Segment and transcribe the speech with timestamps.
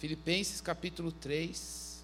[0.00, 2.02] Filipenses capítulo 3.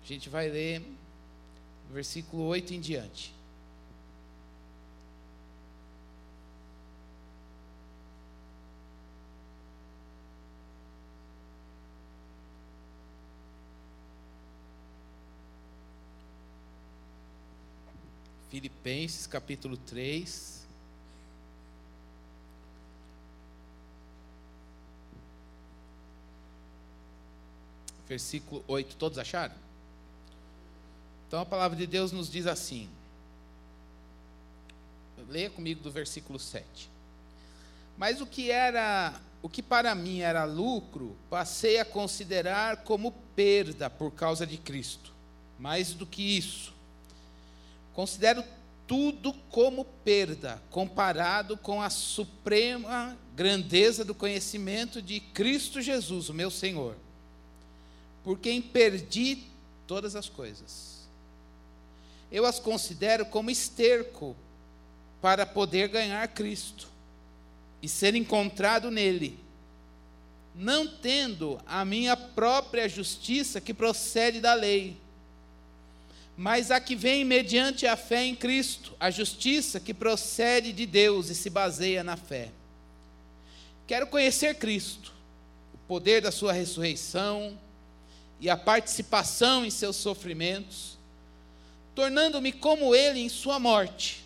[0.00, 0.80] A gente vai ler
[1.90, 3.34] versículo 8 em diante.
[18.48, 20.57] Filipenses capítulo 3.
[28.08, 28.96] Versículo 8.
[28.96, 29.54] Todos acharam?
[31.26, 32.88] Então a palavra de Deus nos diz assim.
[35.28, 36.88] Leia comigo do versículo 7.
[37.98, 43.90] Mas o que era, o que para mim era lucro, passei a considerar como perda
[43.90, 45.12] por causa de Cristo.
[45.58, 46.72] Mais do que isso,
[47.98, 48.44] Considero
[48.86, 56.48] tudo como perda, comparado com a suprema grandeza do conhecimento de Cristo Jesus, o meu
[56.48, 56.94] Senhor,
[58.28, 59.38] por quem perdi
[59.86, 61.08] todas as coisas.
[62.30, 64.36] Eu as considero como esterco
[65.18, 66.88] para poder ganhar Cristo
[67.80, 69.38] e ser encontrado nele,
[70.54, 74.98] não tendo a minha própria justiça que procede da lei
[76.36, 81.30] mas a que vem mediante a fé em Cristo, a justiça que procede de Deus
[81.30, 82.50] e se baseia na fé.
[83.86, 85.14] Quero conhecer Cristo,
[85.72, 87.58] o poder da Sua ressurreição
[88.40, 90.98] e a participação em seus sofrimentos,
[91.94, 94.24] tornando-me como Ele em Sua morte,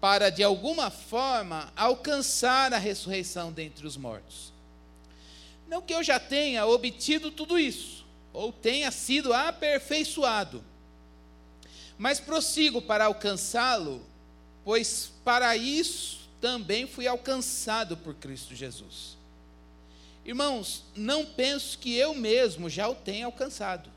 [0.00, 4.52] para de alguma forma alcançar a ressurreição dentre os mortos.
[5.68, 10.64] Não que eu já tenha obtido tudo isso, ou tenha sido aperfeiçoado
[11.98, 14.04] mas prossigo para alcançá-lo,
[14.64, 19.13] pois para isso também fui alcançado por Cristo Jesus.
[20.24, 23.90] Irmãos, não penso que eu mesmo já o tenha alcançado,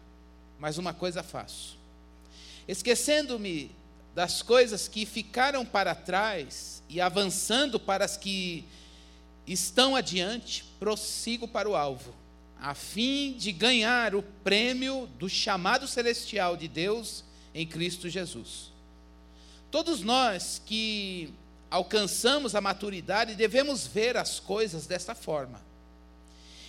[0.59, 1.77] mas uma coisa faço:
[2.67, 3.71] esquecendo-me
[4.13, 8.65] das coisas que ficaram para trás e avançando para as que
[9.45, 12.13] estão adiante, prossigo para o alvo,
[12.59, 17.23] a fim de ganhar o prêmio do chamado celestial de Deus
[17.53, 18.71] em Cristo Jesus.
[19.71, 21.33] Todos nós que
[21.69, 25.66] alcançamos a maturidade devemos ver as coisas desta forma.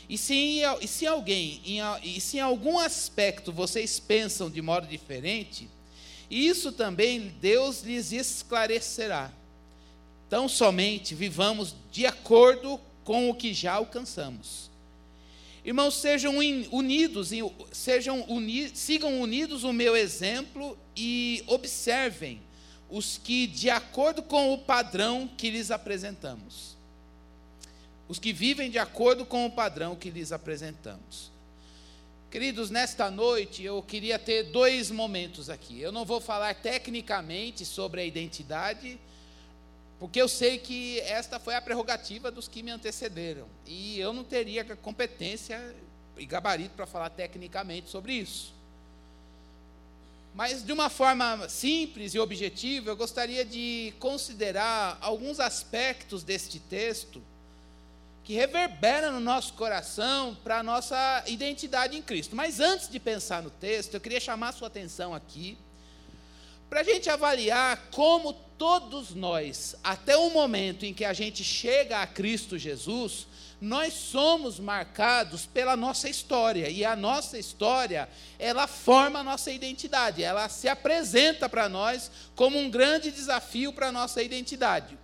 [0.09, 4.87] E se, e se alguém, em, e se em algum aspecto vocês pensam de modo
[4.87, 5.69] diferente,
[6.31, 9.31] isso também Deus lhes esclarecerá.
[10.31, 14.71] Tão somente vivamos de acordo com o que já alcançamos.
[15.65, 17.31] Irmãos, sejam unidos,
[17.73, 22.41] sejam uni, sigam unidos o meu exemplo e observem
[22.89, 26.78] os que, de acordo com o padrão que lhes apresentamos.
[28.09, 31.31] Os que vivem de acordo com o padrão que lhes apresentamos.
[32.31, 35.81] Queridos, nesta noite eu queria ter dois momentos aqui.
[35.81, 38.99] Eu não vou falar tecnicamente sobre a identidade,
[39.99, 43.47] porque eu sei que esta foi a prerrogativa dos que me antecederam.
[43.67, 45.75] E eu não teria competência
[46.17, 48.55] e gabarito para falar tecnicamente sobre isso.
[50.35, 57.23] Mas de uma forma simples e objetiva, eu gostaria de considerar alguns aspectos deste texto
[58.29, 62.37] que reverberam no nosso coração para a nossa identidade em Cristo.
[62.37, 65.57] Mas antes de pensar no texto, eu queria chamar a sua atenção aqui
[66.69, 72.03] para a gente avaliar como todos nós, até o momento em que a gente chega
[72.03, 73.27] a Cristo Jesus,
[73.63, 80.23] nós somos marcados pela nossa história, e a nossa história, ela forma a nossa identidade,
[80.23, 84.99] ela se apresenta para nós como um grande desafio para a nossa identidade.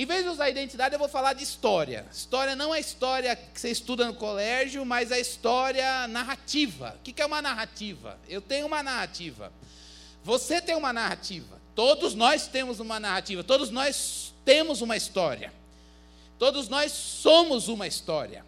[0.00, 2.06] Em vez de usar identidade, eu vou falar de história.
[2.10, 6.96] História não é história que você estuda no colégio, mas é história narrativa.
[6.98, 8.18] O que é uma narrativa?
[8.26, 9.52] Eu tenho uma narrativa.
[10.24, 11.60] Você tem uma narrativa.
[11.74, 13.44] Todos nós temos uma narrativa.
[13.44, 15.52] Todos nós temos uma história.
[16.38, 18.42] Todos nós somos uma história.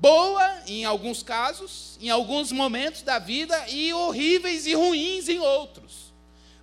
[0.00, 6.14] Boa em alguns casos, em alguns momentos da vida, e horríveis e ruins em outros.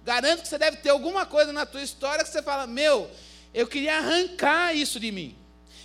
[0.03, 3.07] Garanto que você deve ter alguma coisa na tua história que você fala: Meu,
[3.53, 5.35] eu queria arrancar isso de mim.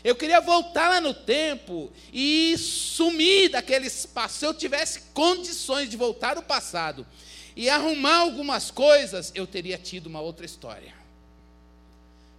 [0.03, 4.39] Eu queria voltar lá no tempo e sumir daquele espaço.
[4.39, 7.07] Se eu tivesse condições de voltar ao passado,
[7.59, 10.95] e arrumar algumas coisas, eu teria tido uma outra história.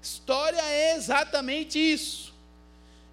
[0.01, 2.33] História é exatamente isso.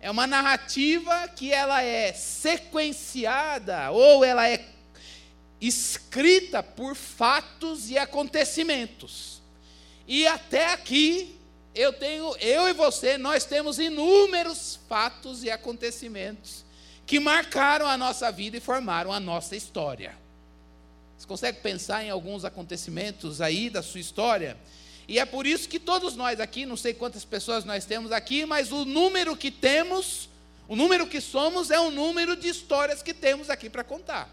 [0.01, 4.69] É uma narrativa que ela é sequenciada ou ela é
[5.61, 9.43] escrita por fatos e acontecimentos.
[10.07, 11.37] E até aqui
[11.77, 16.65] eu tenho, eu e você, nós temos inúmeros fatos e acontecimentos
[17.05, 20.17] que marcaram a nossa vida e formaram a nossa história.
[21.19, 24.57] Você consegue pensar em alguns acontecimentos aí da sua história?
[25.07, 28.47] E é por isso que todos nós aqui, não sei quantas pessoas nós temos aqui,
[28.47, 30.31] mas o número que temos,
[30.67, 34.31] o número que somos, é o número de histórias que temos aqui para contar.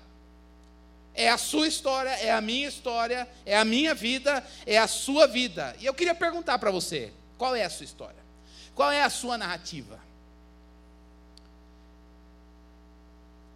[1.14, 5.28] É a sua história, é a minha história, é a minha vida, é a sua
[5.28, 5.76] vida.
[5.80, 8.24] E eu queria perguntar para você: qual é a sua história?
[8.76, 10.00] Qual é a sua narrativa?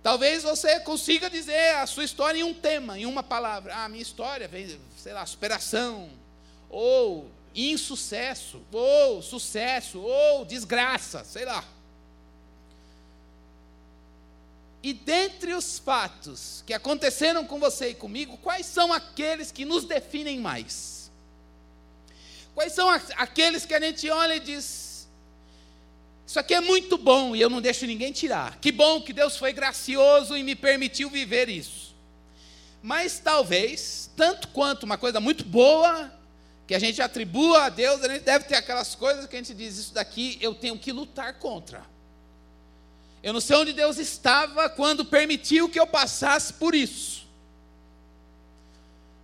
[0.04, 3.76] Talvez você consiga dizer a sua história em um tema, em uma palavra.
[3.76, 6.10] Ah, minha história vem, sei lá, superação,
[6.70, 11.64] ou insucesso, ou sucesso, ou desgraça, sei lá.
[14.82, 19.84] E dentre os fatos que aconteceram com você e comigo, quais são aqueles que nos
[19.84, 20.97] definem mais?
[22.58, 25.08] Quais são aqueles que a gente olha e diz:
[26.26, 28.58] Isso aqui é muito bom e eu não deixo ninguém tirar.
[28.60, 31.96] Que bom que Deus foi gracioso e me permitiu viver isso.
[32.82, 36.12] Mas talvez, tanto quanto uma coisa muito boa,
[36.66, 39.54] que a gente atribua a Deus, a gente deve ter aquelas coisas que a gente
[39.54, 41.86] diz: Isso daqui eu tenho que lutar contra.
[43.22, 47.27] Eu não sei onde Deus estava quando permitiu que eu passasse por isso.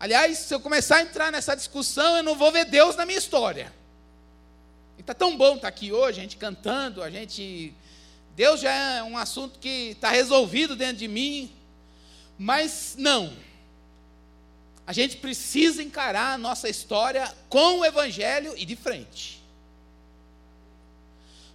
[0.04, 3.18] Aliás, se eu começar a entrar nessa discussão, eu não vou ver Deus na minha
[3.18, 3.74] história.
[4.98, 7.74] E está tão bom estar tá aqui hoje, a gente cantando, a gente.
[8.36, 11.50] Deus já é um assunto que está resolvido dentro de mim,
[12.38, 13.32] mas não.
[14.86, 19.42] A gente precisa encarar a nossa história com o Evangelho e de frente.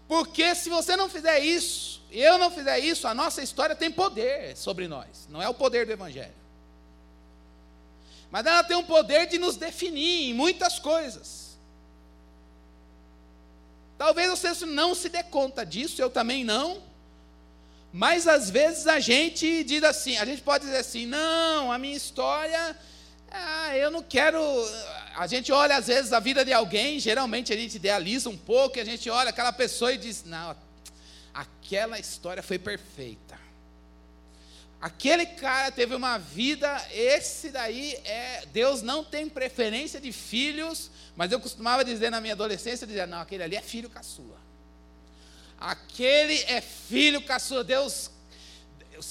[0.08, 4.56] Porque se você não fizer isso, eu não fizer isso, a nossa história tem poder
[4.56, 5.28] sobre nós.
[5.28, 6.47] Não é o poder do Evangelho.
[8.30, 11.58] Mas ela tem um poder de nos definir em muitas coisas.
[13.96, 16.82] Talvez você não se dê conta disso, eu também não.
[17.92, 21.96] Mas às vezes a gente diz assim, a gente pode dizer assim, não, a minha
[21.96, 22.76] história,
[23.30, 24.40] ah, eu não quero.
[25.16, 28.78] A gente olha às vezes a vida de alguém, geralmente a gente idealiza um pouco,
[28.78, 30.54] e a gente olha aquela pessoa e diz, não,
[31.34, 33.27] aquela história foi perfeita.
[34.80, 38.46] Aquele cara teve uma vida, esse daí é.
[38.52, 43.20] Deus não tem preferência de filhos, mas eu costumava dizer na minha adolescência: dizer, não,
[43.20, 44.38] aquele ali é filho caçula.
[45.58, 47.64] Aquele é filho caçula.
[47.64, 48.10] Deus,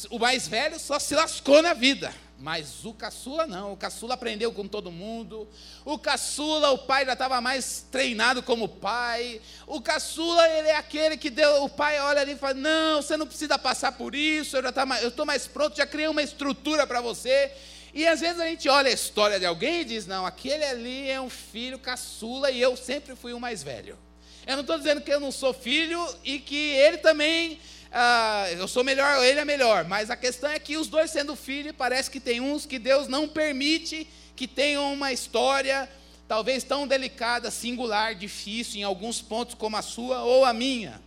[0.09, 2.13] o mais velho só se lascou na vida.
[2.39, 5.47] Mas o caçula não, o caçula aprendeu com todo mundo.
[5.83, 9.41] O caçula, o pai já estava mais treinado como pai.
[9.65, 13.17] O caçula, ele é aquele que deu, o pai olha ali e fala: Não, você
[13.17, 17.01] não precisa passar por isso, eu tá estou mais pronto, já criei uma estrutura para
[17.01, 17.51] você.
[17.91, 21.09] E às vezes a gente olha a história de alguém e diz: Não, aquele ali
[21.09, 23.97] é um filho caçula e eu sempre fui o mais velho.
[24.45, 27.59] Eu não estou dizendo que eu não sou filho e que ele também
[27.99, 29.83] ah, eu sou melhor, ele é melhor.
[29.85, 33.07] Mas a questão é que os dois sendo filhos, parece que tem uns que Deus
[33.07, 35.89] não permite que tenham uma história
[36.27, 41.01] talvez tão delicada, singular, difícil em alguns pontos como a sua ou a minha.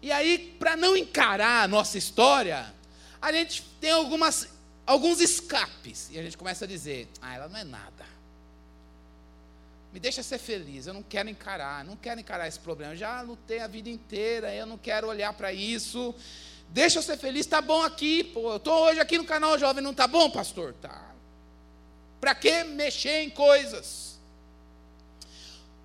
[0.00, 2.72] E aí, para não encarar a nossa história,
[3.20, 4.48] a gente tem algumas,
[4.86, 6.08] alguns escapes.
[6.10, 8.13] E a gente começa a dizer: ah, ela não é nada.
[9.94, 12.94] Me deixa ser feliz, eu não quero encarar, não quero encarar esse problema.
[12.94, 16.12] Eu já lutei a vida inteira, eu não quero olhar para isso.
[16.70, 18.50] Deixa eu ser feliz, tá bom aqui, pô.
[18.50, 20.74] Eu estou hoje aqui no canal Jovem, não tá bom, pastor?
[20.82, 21.14] Tá.
[22.20, 24.18] Para que mexer em coisas?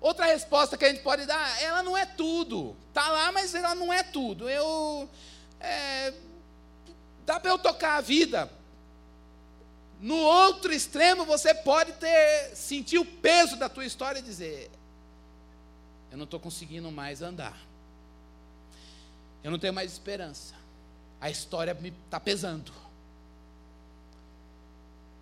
[0.00, 2.76] Outra resposta que a gente pode dar, ela não é tudo.
[2.92, 4.50] Tá lá, mas ela não é tudo.
[4.50, 5.08] Eu
[5.60, 6.12] é,
[7.24, 8.50] dá para eu tocar a vida.
[10.00, 14.70] No outro extremo, você pode ter sentir o peso da tua história e dizer:
[16.10, 17.56] eu não estou conseguindo mais andar.
[19.42, 20.54] Eu não tenho mais esperança.
[21.20, 22.72] A história me está pesando.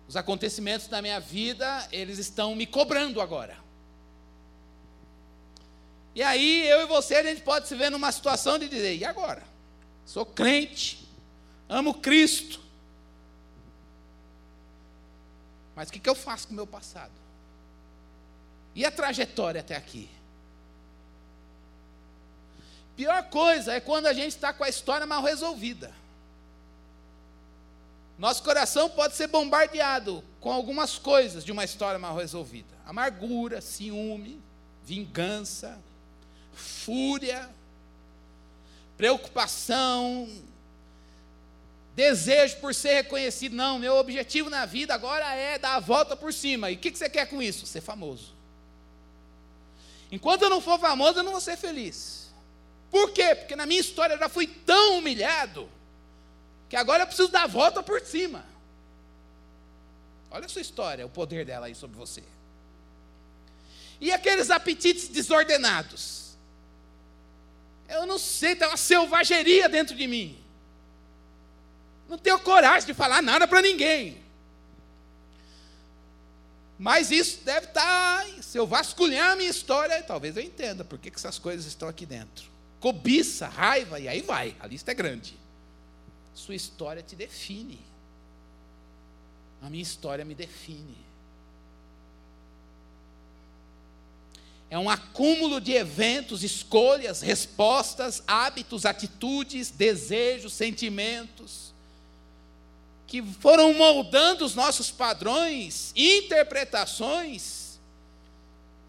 [0.07, 3.57] Os acontecimentos da minha vida, eles estão me cobrando agora.
[6.15, 9.05] E aí, eu e você, a gente pode se ver numa situação de dizer: e
[9.05, 9.43] agora?
[10.05, 11.07] Sou crente,
[11.67, 12.59] amo Cristo,
[15.79, 17.13] Mas o que, que eu faço com o meu passado?
[18.75, 20.09] E a trajetória até aqui?
[22.97, 25.93] Pior coisa é quando a gente está com a história mal resolvida.
[28.17, 34.43] Nosso coração pode ser bombardeado com algumas coisas de uma história mal resolvida: amargura, ciúme,
[34.83, 35.81] vingança,
[36.51, 37.49] fúria,
[38.97, 40.27] preocupação,
[41.99, 43.53] desejo por ser reconhecido.
[43.53, 46.71] Não, meu objetivo na vida agora é dar a volta por cima.
[46.71, 47.65] E o que, você quer com isso?
[47.65, 48.33] Ser famoso.
[50.09, 52.31] Enquanto eu não for famoso, eu não vou ser feliz.
[52.89, 53.35] Por quê?
[53.35, 55.69] Porque na minha história eu já fui tão humilhado
[56.69, 58.45] que agora eu preciso dar a volta por cima.
[60.31, 62.23] Olha a sua história, o poder dela aí sobre você.
[63.99, 66.37] E aqueles apetites desordenados?
[67.89, 70.48] Eu não sei, tem uma selvageria dentro de mim.
[72.09, 74.17] Não tenho coragem de falar nada para ninguém.
[76.77, 78.25] Mas isso deve estar.
[78.25, 81.87] Tá, se eu vasculhar a minha história, talvez eu entenda por que essas coisas estão
[81.87, 82.49] aqui dentro.
[82.79, 84.55] Cobiça, raiva, e aí vai.
[84.59, 85.37] A lista é grande.
[86.33, 87.79] Sua história te define.
[89.61, 90.97] A minha história me define.
[94.69, 101.73] É um acúmulo de eventos, escolhas, respostas, hábitos, atitudes, desejos, sentimentos,
[103.09, 107.79] que foram moldando os nossos padrões, interpretações,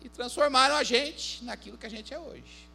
[0.03, 2.69] e transformaram a gente naquilo que a gente é hoje.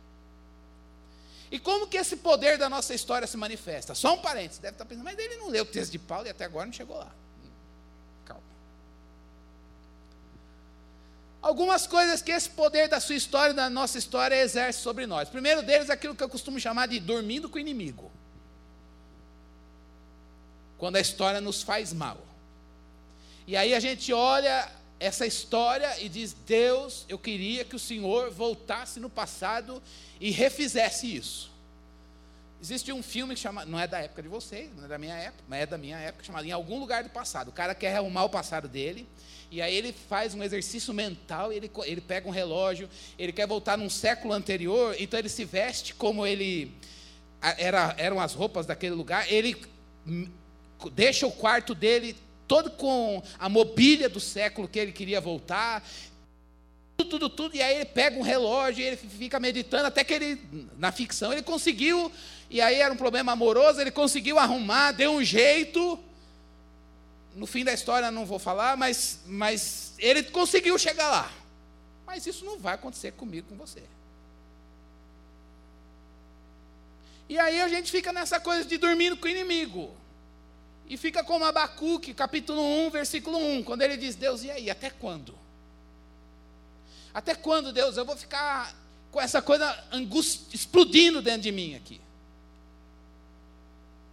[1.51, 3.93] E como que esse poder da nossa história se manifesta?
[3.93, 6.31] Só um parênteses, deve estar pensando, mas ele não leu o texto de Paulo e
[6.31, 7.13] até agora não chegou lá.
[11.45, 15.29] algumas coisas que esse poder da sua história da nossa história exerce sobre nós.
[15.29, 18.11] primeiro deles é aquilo que eu costumo chamar de dormindo com o inimigo.
[20.85, 22.23] Quando a história nos faz mal.
[23.47, 28.29] E aí a gente olha essa história e diz: Deus, eu queria que o Senhor
[28.29, 29.81] voltasse no passado
[30.21, 31.51] e refizesse isso.
[32.61, 35.15] Existe um filme que chama, não é da época de vocês, não é da minha
[35.15, 37.47] época, mas é da minha época, chamado Em Algum Lugar do Passado.
[37.47, 39.09] O cara quer arrumar o passado dele,
[39.49, 42.87] e aí ele faz um exercício mental, ele, ele pega um relógio,
[43.17, 46.71] ele quer voltar num século anterior, então ele se veste como ele
[47.41, 49.59] era, eram as roupas daquele lugar, ele
[50.91, 52.15] deixa o quarto dele
[52.47, 55.83] todo com a mobília do século que ele queria voltar,
[56.97, 60.13] tudo, tudo, tudo, e aí ele pega um relógio e ele fica meditando até que
[60.13, 60.41] ele,
[60.77, 62.11] na ficção, ele conseguiu,
[62.49, 65.99] e aí era um problema amoroso, ele conseguiu arrumar, deu um jeito,
[67.35, 71.31] no fim da história não vou falar, mas, mas ele conseguiu chegar lá.
[72.05, 73.83] Mas isso não vai acontecer comigo, com você.
[77.27, 79.93] E aí a gente fica nessa coisa de dormindo com o inimigo.
[80.87, 84.89] E fica como Abacuque, capítulo 1, versículo 1, quando ele diz: Deus, e aí, até
[84.89, 85.35] quando?
[87.13, 88.75] Até quando, Deus, eu vou ficar
[89.11, 89.83] com essa coisa
[90.53, 92.01] explodindo dentro de mim aqui?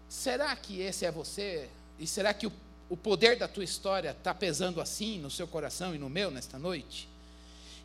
[0.09, 1.69] Será que esse é você?
[1.99, 2.52] E será que o
[2.93, 6.59] o poder da tua história está pesando assim no seu coração e no meu nesta
[6.59, 7.09] noite?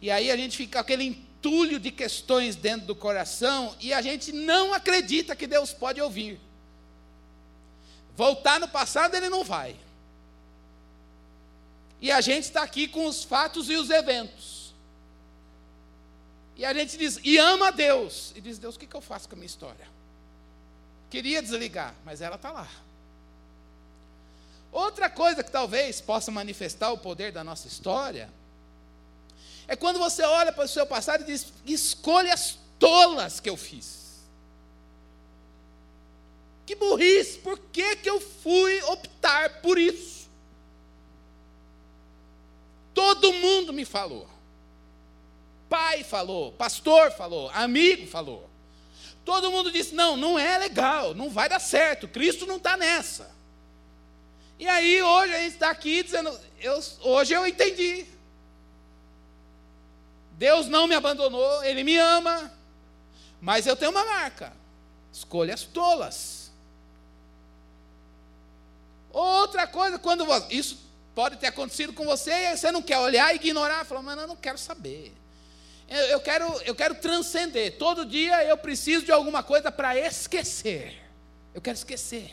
[0.01, 4.33] E aí a gente fica aquele entulho de questões dentro do coração e a gente
[4.33, 6.41] não acredita que Deus pode ouvir.
[8.17, 9.77] Voltar no passado ele não vai.
[12.01, 14.73] E a gente está aqui com os fatos e os eventos.
[16.55, 18.33] E a gente diz, e ama Deus.
[18.35, 19.87] E diz, Deus, o que, que eu faço com a minha história?
[21.11, 22.67] Queria desligar, mas ela está lá.
[24.71, 28.33] Outra coisa que talvez possa manifestar o poder da nossa história
[29.67, 33.96] é quando você olha para o seu passado e diz: escolhas tolas que eu fiz.
[36.67, 40.27] Que burrice, por que, que eu fui optar por isso?
[42.93, 44.27] Todo mundo me falou.
[45.69, 48.49] Pai falou, pastor falou, amigo falou.
[49.23, 53.31] Todo mundo disse: não, não é legal, não vai dar certo, Cristo não está nessa.
[54.59, 58.05] E aí hoje a gente está aqui dizendo, eu, hoje eu entendi.
[60.33, 62.51] Deus não me abandonou, Ele me ama,
[63.39, 64.51] mas eu tenho uma marca:
[65.13, 66.36] escolhas tolas.
[69.17, 70.77] Outra coisa, quando isso
[71.15, 74.27] pode ter acontecido com você, e você não quer olhar e ignorar, falar, mas eu
[74.27, 75.11] não quero saber.
[75.89, 77.79] Eu, eu, quero, eu quero transcender.
[77.79, 81.01] Todo dia eu preciso de alguma coisa para esquecer.
[81.51, 82.31] Eu quero esquecer.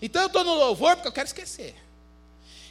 [0.00, 1.74] Então eu estou no louvor porque eu quero esquecer.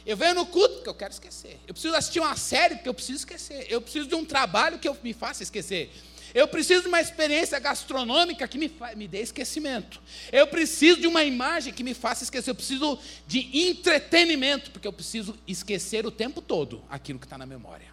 [0.06, 1.60] Eu venho no culto porque eu quero esquecer.
[1.66, 3.66] Eu preciso assistir uma série porque eu preciso esquecer.
[3.68, 5.92] Eu preciso de um trabalho que eu me faça esquecer.
[6.38, 10.00] Eu preciso de uma experiência gastronômica que me, me dê esquecimento.
[10.30, 12.50] Eu preciso de uma imagem que me faça esquecer.
[12.50, 17.44] Eu preciso de entretenimento, porque eu preciso esquecer o tempo todo aquilo que está na
[17.44, 17.88] memória.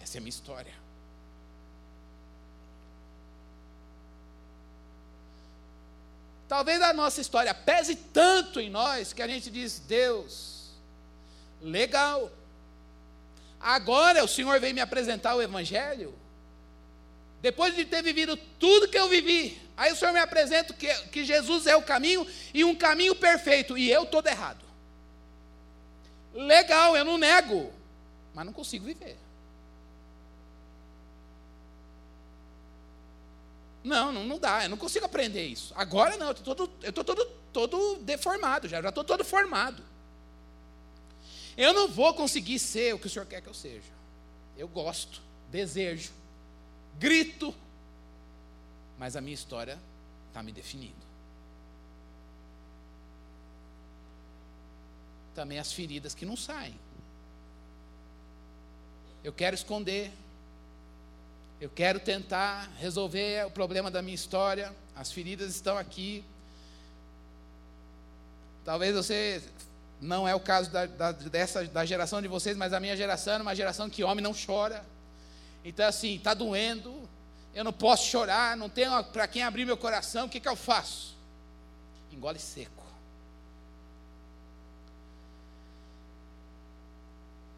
[0.00, 0.72] Essa é a minha história.
[6.46, 10.70] Talvez a nossa história pese tanto em nós que a gente diz: Deus,
[11.60, 12.30] legal.
[13.58, 16.14] Agora o Senhor vem me apresentar o Evangelho.
[17.40, 21.24] Depois de ter vivido tudo que eu vivi, aí o Senhor me apresenta que, que
[21.24, 24.64] Jesus é o caminho e um caminho perfeito, e eu todo errado.
[26.34, 27.72] Legal, eu não nego,
[28.34, 29.16] mas não consigo viver.
[33.82, 35.72] Não, não, não dá, eu não consigo aprender isso.
[35.76, 39.82] Agora não, eu estou todo, tô todo, todo deformado, já estou todo formado.
[41.56, 43.92] Eu não vou conseguir ser o que o Senhor quer que eu seja.
[44.58, 46.10] Eu gosto, desejo,
[46.98, 47.54] grito,
[48.98, 49.78] mas a minha história
[50.28, 50.94] está me definindo.
[55.34, 56.78] Também as feridas que não saem.
[59.22, 60.12] Eu quero esconder,
[61.60, 64.74] eu quero tentar resolver o problema da minha história.
[64.94, 66.24] As feridas estão aqui.
[68.64, 69.42] Talvez você
[70.00, 73.34] não é o caso da, da, dessa, da geração de vocês, mas a minha geração
[73.34, 74.84] é uma geração que homem não chora.
[75.68, 77.08] Então, assim, está doendo,
[77.52, 80.54] eu não posso chorar, não tenho para quem abrir meu coração, o que, que eu
[80.54, 81.16] faço?
[82.12, 82.84] Engole seco.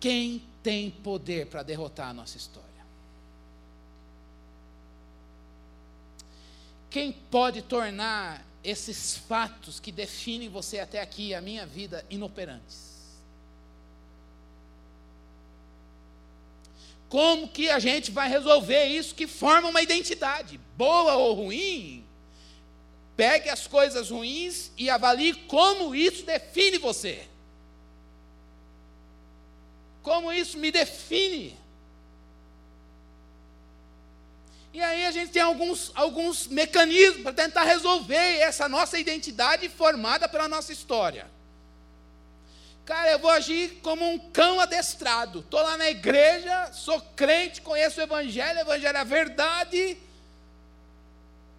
[0.00, 2.66] Quem tem poder para derrotar a nossa história?
[6.88, 12.97] Quem pode tornar esses fatos que definem você até aqui, a minha vida, inoperantes?
[17.08, 22.04] Como que a gente vai resolver isso que forma uma identidade, boa ou ruim?
[23.16, 27.26] Pegue as coisas ruins e avalie como isso define você.
[30.02, 31.56] Como isso me define.
[34.72, 40.28] E aí a gente tem alguns, alguns mecanismos para tentar resolver essa nossa identidade formada
[40.28, 41.26] pela nossa história.
[42.88, 45.40] Cara, eu vou agir como um cão adestrado.
[45.40, 49.98] Estou lá na igreja, sou crente, conheço o Evangelho, o Evangelho é a verdade.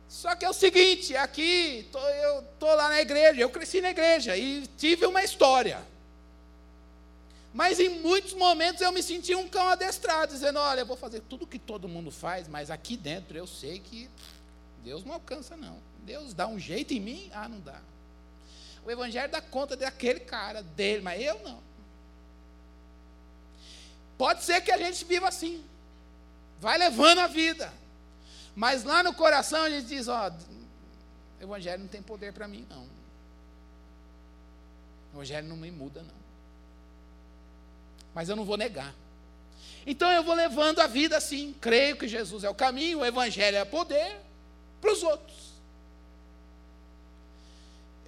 [0.08, 3.92] Só que é o seguinte, aqui, tô, eu estou lá na igreja, eu cresci na
[3.92, 5.80] igreja e tive uma história.
[7.54, 11.20] Mas em muitos momentos eu me senti um cão adestrado, dizendo: Olha, eu vou fazer
[11.30, 14.10] tudo que todo mundo faz, mas aqui dentro eu sei que
[14.84, 15.78] Deus não alcança, não.
[16.00, 17.30] Deus dá um jeito em mim?
[17.32, 17.80] Ah, não dá.
[18.86, 21.62] O Evangelho dá conta daquele cara, dele, mas eu não.
[24.18, 25.64] Pode ser que a gente viva assim,
[26.60, 27.72] vai levando a vida,
[28.56, 32.66] mas lá no coração a gente diz: Ó, o Evangelho não tem poder para mim,
[32.70, 32.84] não.
[35.14, 36.20] O Evangelho não me muda, não
[38.14, 38.94] mas eu não vou negar.
[39.86, 43.58] Então eu vou levando a vida assim, creio que Jesus é o caminho, o Evangelho
[43.58, 44.18] é poder
[44.82, 45.49] para os outros.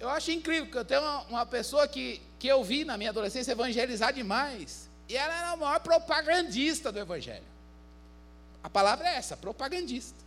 [0.02, 3.10] Eu acho incrível que eu tenho uma, uma, pessoa que, que eu vi na minha
[3.10, 7.44] adolescência evangelizar demais, e ela era a maior propagandista do Evangelho.
[8.64, 10.18] A palavra é essa, propagandista.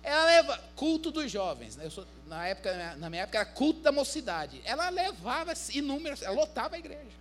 [0.00, 1.74] Ela leva culto dos jovens.
[1.74, 1.90] Né?
[1.90, 4.62] Sou, na, época, na minha época era culto da mocidade.
[4.64, 7.18] Ela levava inúmeros, ela lotava a igreja.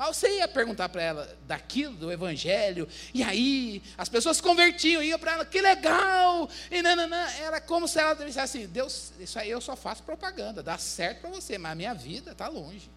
[0.00, 5.02] Mas você ia perguntar para ela daquilo, do evangelho, e aí as pessoas se convertiam,
[5.02, 6.48] iam para ela, que legal!
[6.70, 10.62] E nananã, era como se ela dissesse assim: Deus, isso aí eu só faço propaganda,
[10.62, 12.90] dá certo para você, mas a minha vida está longe.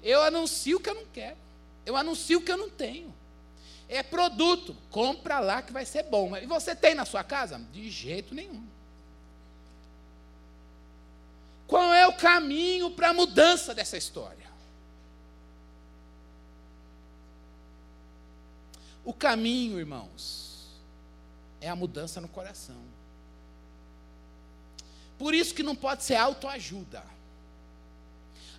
[0.00, 1.36] Eu anuncio o que eu não quero,
[1.84, 3.12] eu anuncio o que eu não tenho.
[3.88, 6.36] É produto, compra lá que vai ser bom.
[6.36, 7.60] E você tem na sua casa?
[7.72, 8.64] De jeito nenhum.
[11.66, 14.43] Qual é o caminho para a mudança dessa história?
[19.04, 20.68] O caminho, irmãos,
[21.60, 22.76] é a mudança no coração.
[25.18, 27.02] Por isso que não pode ser autoajuda.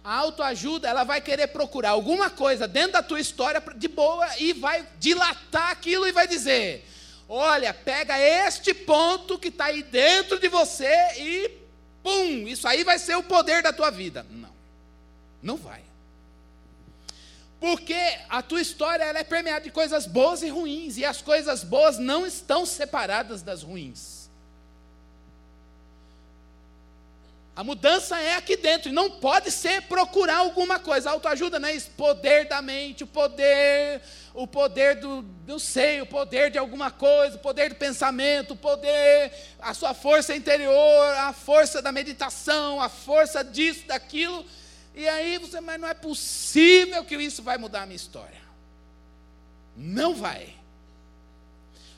[0.03, 4.53] A autoajuda, ela vai querer procurar alguma coisa dentro da tua história de boa e
[4.53, 6.87] vai dilatar aquilo e vai dizer:
[7.27, 11.51] olha, pega este ponto que está aí dentro de você e
[12.03, 14.23] pum, isso aí vai ser o poder da tua vida.
[14.29, 14.53] Não,
[15.41, 15.84] não vai.
[17.59, 17.97] Porque
[18.29, 22.25] a tua história é permeada de coisas boas e ruins, e as coisas boas não
[22.25, 24.25] estão separadas das ruins.
[27.55, 31.09] A mudança é aqui dentro, e não pode ser procurar alguma coisa.
[31.09, 34.01] A autoajuda não é isso, poder da mente, o poder,
[34.33, 38.57] o poder do, do seio, o poder de alguma coisa, o poder do pensamento, o
[38.57, 44.45] poder, a sua força interior, a força da meditação, a força disso, daquilo
[44.95, 48.41] e aí você, mas não é possível que isso vai mudar a minha história.
[49.75, 50.55] Não vai.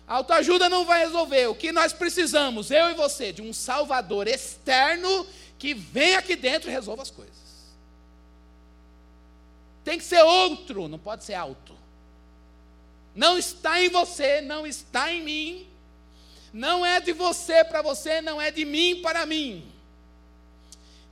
[0.08, 1.48] A autoajuda não vai resolver.
[1.48, 5.28] O que nós precisamos, eu e você, de um Salvador externo
[5.60, 7.36] que vem aqui dentro e resolva as coisas.
[9.84, 11.78] Tem que ser outro, não pode ser alto.
[13.14, 15.68] Não está em você, não está em mim.
[16.52, 19.72] Não é de você para você, não é de mim para mim.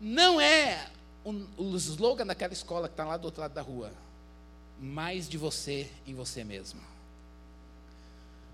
[0.01, 0.87] Não é
[1.25, 3.91] o, slogan daquela escola que está lá do outro lado da rua:
[4.79, 6.81] mais de você em você mesmo.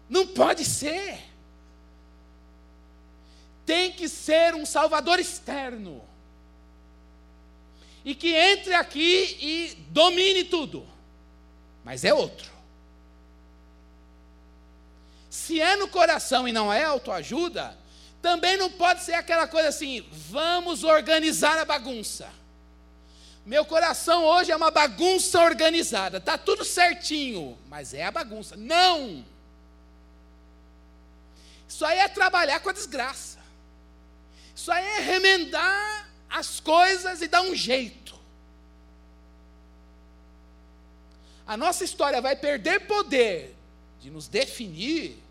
[0.09, 1.19] Não pode ser.
[3.65, 6.01] tem que ser um Salvador externo.
[8.03, 10.87] E que entre aqui e domine tudo.
[11.83, 12.49] Mas é outro.
[15.29, 17.77] Se é no coração e não é autoajuda,
[18.21, 22.40] também não pode ser aquela coisa assim, vamos organizar a bagunça.
[23.45, 28.55] Meu coração hoje é uma bagunça organizada, está tudo certinho, mas é a bagunça.
[28.55, 29.25] Não!
[31.67, 33.39] Isso aí é trabalhar com a desgraça.
[34.55, 38.13] Isso aí é remendar as coisas e dar um jeito.
[41.47, 43.55] A nossa história vai perder poder
[43.99, 45.21] de nos definir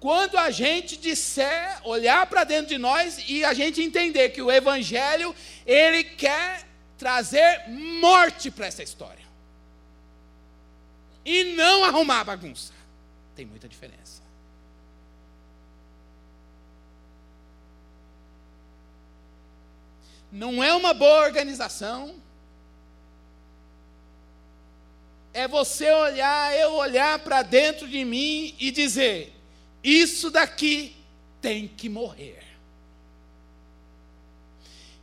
[0.00, 4.50] quando a gente disser, olhar para dentro de nós e a gente entender que o
[4.50, 6.69] evangelho, ele quer
[7.00, 7.66] trazer
[7.98, 9.24] morte para essa história.
[11.24, 12.74] E não arrumar bagunça.
[13.34, 14.20] Tem muita diferença.
[20.30, 22.14] Não é uma boa organização.
[25.32, 29.34] É você olhar, eu olhar para dentro de mim e dizer:
[29.82, 30.94] isso daqui
[31.40, 32.49] tem que morrer.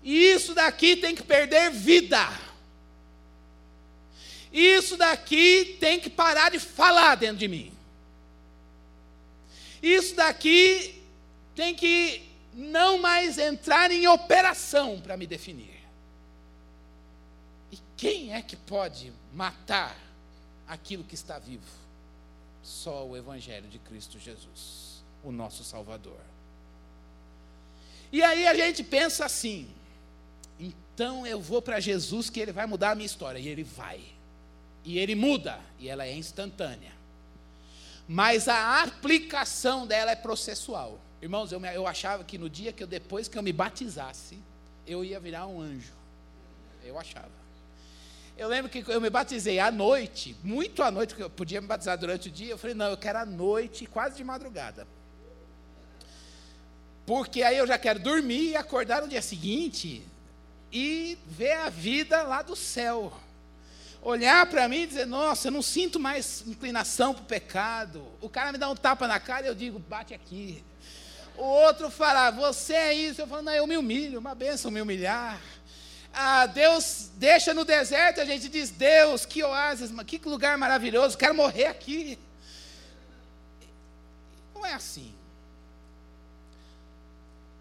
[0.07, 2.25] Isso daqui tem que perder vida.
[4.53, 7.73] Isso daqui tem que parar de falar dentro de mim.
[9.83, 11.03] Isso daqui
[11.53, 15.77] tem que não mais entrar em operação para me definir.
[17.69, 19.93] E quem é que pode matar
[20.65, 21.67] aquilo que está vivo?
[22.63, 26.21] Só o Evangelho de Cristo Jesus, o nosso Salvador.
[28.09, 29.69] E aí a gente pensa assim:
[30.97, 33.37] então eu vou para Jesus que ele vai mudar a minha história.
[33.37, 34.01] E ele vai.
[34.83, 36.91] E ele muda, e ela é instantânea.
[38.07, 40.99] Mas a aplicação dela é processual.
[41.21, 44.39] Irmãos, eu, eu achava que no dia que eu, depois que eu me batizasse,
[44.87, 45.93] eu ia virar um anjo.
[46.83, 47.29] Eu achava.
[48.35, 51.67] Eu lembro que eu me batizei à noite, muito à noite, porque eu podia me
[51.67, 52.53] batizar durante o dia.
[52.53, 54.87] Eu falei, não, eu quero à noite, quase de madrugada.
[57.05, 60.03] Porque aí eu já quero dormir e acordar no dia seguinte
[60.71, 63.13] e ver a vida lá do céu.
[64.01, 68.05] Olhar para mim e dizer, nossa, eu não sinto mais inclinação para o pecado.
[68.21, 70.63] O cara me dá um tapa na cara e eu digo, bate aqui.
[71.35, 73.21] O outro fala, você é isso.
[73.21, 75.39] Eu falo, não, eu me humilho, uma benção me humilhar
[76.19, 81.35] ah, Deus deixa no deserto, a gente diz: Deus, que oásis, que lugar maravilhoso, quero
[81.35, 82.17] morrer aqui.
[84.55, 85.13] Não é assim.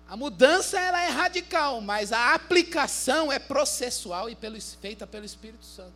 [0.08, 5.64] A mudança ela é radical, mas a aplicação é processual e pelo, feita pelo Espírito
[5.64, 5.92] Santo.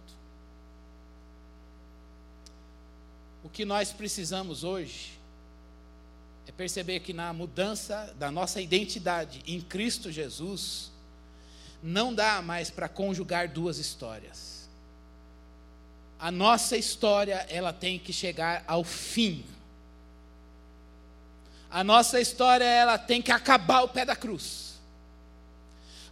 [3.43, 5.19] O que nós precisamos hoje
[6.47, 10.91] é perceber que na mudança da nossa identidade em Cristo Jesus,
[11.83, 14.69] não dá mais para conjugar duas histórias.
[16.19, 19.45] A nossa história, ela tem que chegar ao fim.
[21.71, 24.81] A nossa história, ela tem que acabar o pé da cruz.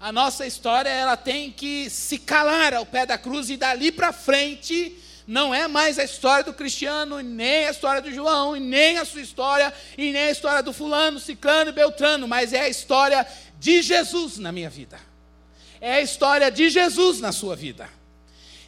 [0.01, 4.12] A nossa história, ela tem que se calar ao pé da cruz e dali para
[4.12, 9.05] frente não é mais a história do Cristiano, nem a história do João, nem a
[9.05, 13.27] sua história, e nem a história do fulano, ciclano e beltrano, mas é a história
[13.59, 14.99] de Jesus na minha vida
[15.81, 17.88] é a história de Jesus na sua vida.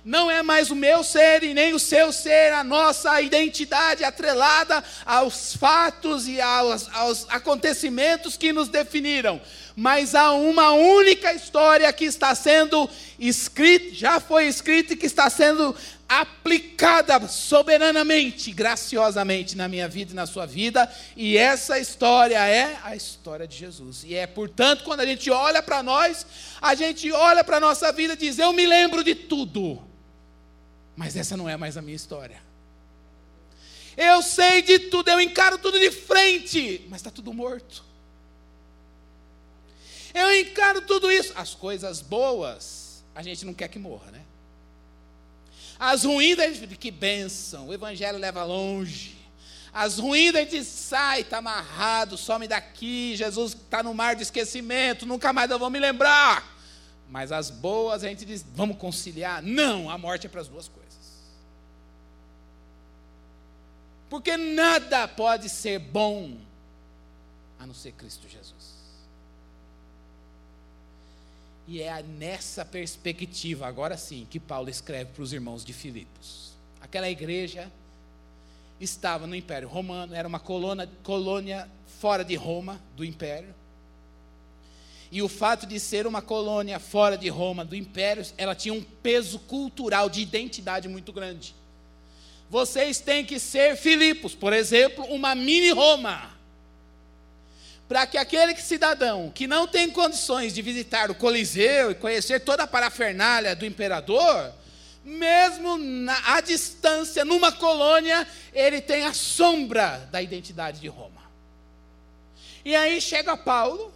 [0.05, 4.83] Não é mais o meu ser e nem o seu ser, a nossa identidade atrelada
[5.05, 9.41] aos fatos e aos, aos acontecimentos que nos definiram,
[9.77, 15.29] mas há uma única história que está sendo escrita, já foi escrita e que está
[15.29, 15.75] sendo
[16.09, 22.97] aplicada soberanamente, graciosamente na minha vida e na sua vida, e essa história é a
[22.97, 24.03] história de Jesus.
[24.05, 26.27] E é, portanto, quando a gente olha para nós,
[26.61, 29.81] a gente olha para a nossa vida e diz: Eu me lembro de tudo,
[31.01, 32.43] mas essa não é mais a minha história.
[33.97, 37.83] Eu sei de tudo, eu encaro tudo de frente, mas está tudo morto.
[40.13, 44.21] Eu encaro tudo isso, as coisas boas, a gente não quer que morra, né?
[45.79, 49.17] As ruins, a gente, que bênção, o evangelho leva longe.
[49.73, 55.07] As ruins, a gente sai, está amarrado, some daqui, Jesus está no mar de esquecimento,
[55.07, 56.61] nunca mais eu vou me lembrar.
[57.09, 59.43] Mas as boas, a gente diz, vamos conciliar.
[59.43, 60.80] Não, a morte é para as duas coisas.
[64.11, 66.37] Porque nada pode ser bom
[67.61, 68.81] a não ser Cristo Jesus.
[71.69, 76.51] E é nessa perspectiva, agora sim, que Paulo escreve para os irmãos de Filipos.
[76.81, 77.71] Aquela igreja
[78.81, 81.69] estava no Império Romano, era uma colônia, colônia
[82.01, 83.55] fora de Roma, do Império.
[85.13, 88.83] E o fato de ser uma colônia fora de Roma, do Império, ela tinha um
[88.83, 91.55] peso cultural de identidade muito grande.
[92.51, 96.33] Vocês têm que ser Filipos, por exemplo, uma mini Roma.
[97.89, 102.65] Para que aquele cidadão que não tem condições de visitar o Coliseu e conhecer toda
[102.65, 104.53] a parafernália do imperador,
[105.05, 111.23] mesmo na, à distância, numa colônia, ele tem a sombra da identidade de Roma.
[112.65, 113.93] E aí chega Paulo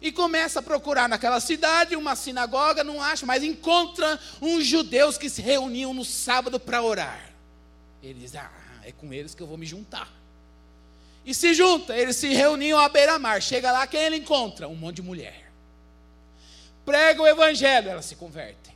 [0.00, 5.28] e começa a procurar naquela cidade uma sinagoga, não acha, mas encontra uns judeus que
[5.28, 7.31] se reuniam no sábado para orar.
[8.02, 8.50] Ele diz: Ah,
[8.82, 10.10] é com eles que eu vou me juntar.
[11.24, 13.40] E se junta, eles se reuniam à beira-mar.
[13.40, 14.68] Chega lá, quem ele encontra?
[14.68, 15.50] Um monte de mulher.
[16.84, 18.74] Prega o evangelho, elas se convertem.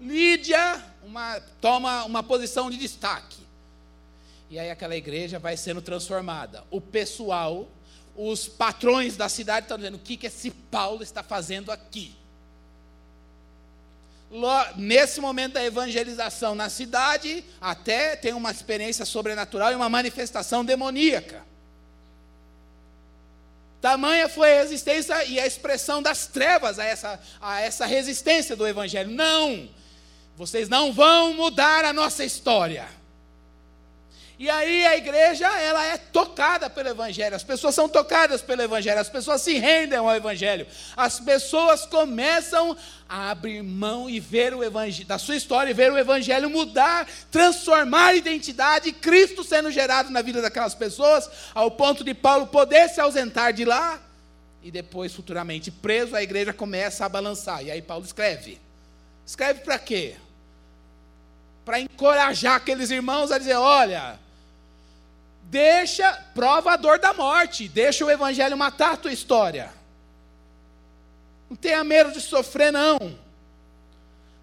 [0.00, 3.38] Lídia uma, toma uma posição de destaque.
[4.48, 6.64] E aí aquela igreja vai sendo transformada.
[6.70, 7.68] O pessoal,
[8.16, 12.16] os patrões da cidade estão dizendo: o que, que esse Paulo está fazendo aqui?
[14.76, 21.44] Nesse momento da evangelização na cidade, até tem uma experiência sobrenatural e uma manifestação demoníaca.
[23.80, 28.66] Tamanha foi a resistência e a expressão das trevas a essa, a essa resistência do
[28.66, 29.10] Evangelho.
[29.10, 29.68] Não!
[30.36, 32.99] Vocês não vão mudar a nossa história.
[34.40, 37.36] E aí a igreja, ela é tocada pelo evangelho.
[37.36, 40.66] As pessoas são tocadas pelo evangelho, as pessoas se rendem ao evangelho.
[40.96, 42.74] As pessoas começam
[43.06, 47.06] a abrir mão e ver o evangelho da sua história e ver o evangelho mudar,
[47.30, 52.88] transformar a identidade, Cristo sendo gerado na vida daquelas pessoas, ao ponto de Paulo poder
[52.88, 54.00] se ausentar de lá
[54.62, 57.62] e depois futuramente preso, a igreja começa a balançar.
[57.62, 58.58] E aí Paulo escreve.
[59.26, 60.16] Escreve para quê?
[61.70, 64.18] para encorajar aqueles irmãos a dizer: olha,
[65.50, 69.72] deixa, prova a dor da morte, deixa o evangelho matar a tua história.
[71.48, 73.18] Não tenha medo de sofrer, não.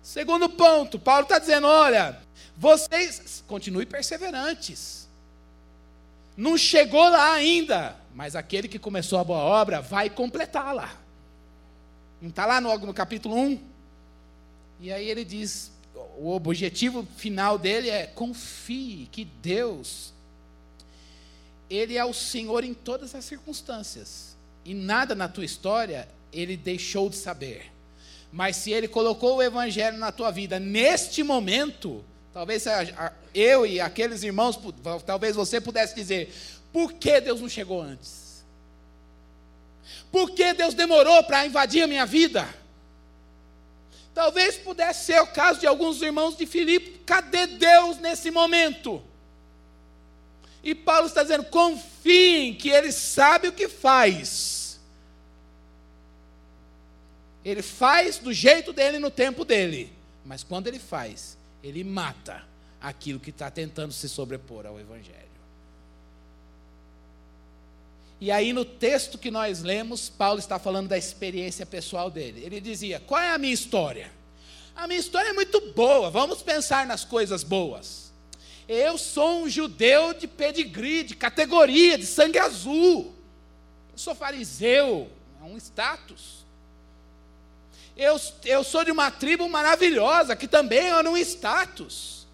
[0.04, 2.20] Segundo ponto, Paulo está dizendo: olha,
[2.58, 5.08] vocês continuem perseverantes.
[6.36, 10.92] Não chegou lá ainda, mas aquele que começou a boa obra vai completá-la.
[12.22, 13.60] Não está lá no, no capítulo 1?
[14.82, 15.72] E aí ele diz:
[16.18, 20.14] o objetivo final dele é confie que Deus
[21.70, 24.36] ele é o Senhor em todas as circunstâncias.
[24.64, 27.72] E nada na tua história ele deixou de saber.
[28.32, 32.04] Mas se ele colocou o evangelho na tua vida neste momento,
[32.34, 32.66] talvez
[33.34, 34.60] eu e aqueles irmãos,
[35.06, 36.34] talvez você pudesse dizer:
[36.72, 38.46] por que Deus não chegou antes?
[40.12, 42.48] Por que Deus demorou para invadir a minha vida?
[44.14, 47.02] Talvez pudesse ser o caso de alguns irmãos de Filipe.
[47.06, 49.02] Cadê Deus nesse momento?
[50.68, 54.82] E Paulo está dizendo: confiem que Ele sabe o que faz.
[57.44, 59.94] Ele faz do jeito dele no tempo dele.
[60.26, 62.44] Mas quando ele faz, ele mata
[62.82, 65.16] aquilo que está tentando se sobrepor ao Evangelho.
[68.20, 72.44] E aí, no texto que nós lemos, Paulo está falando da experiência pessoal dele.
[72.44, 74.12] Ele dizia: Qual é a minha história?
[74.76, 78.07] A minha história é muito boa, vamos pensar nas coisas boas.
[78.68, 83.14] Eu sou um judeu de pedigree, de categoria, de sangue azul.
[83.94, 86.46] Eu sou fariseu, é um status.
[87.96, 92.28] Eu, eu sou de uma tribo maravilhosa, que também era um status.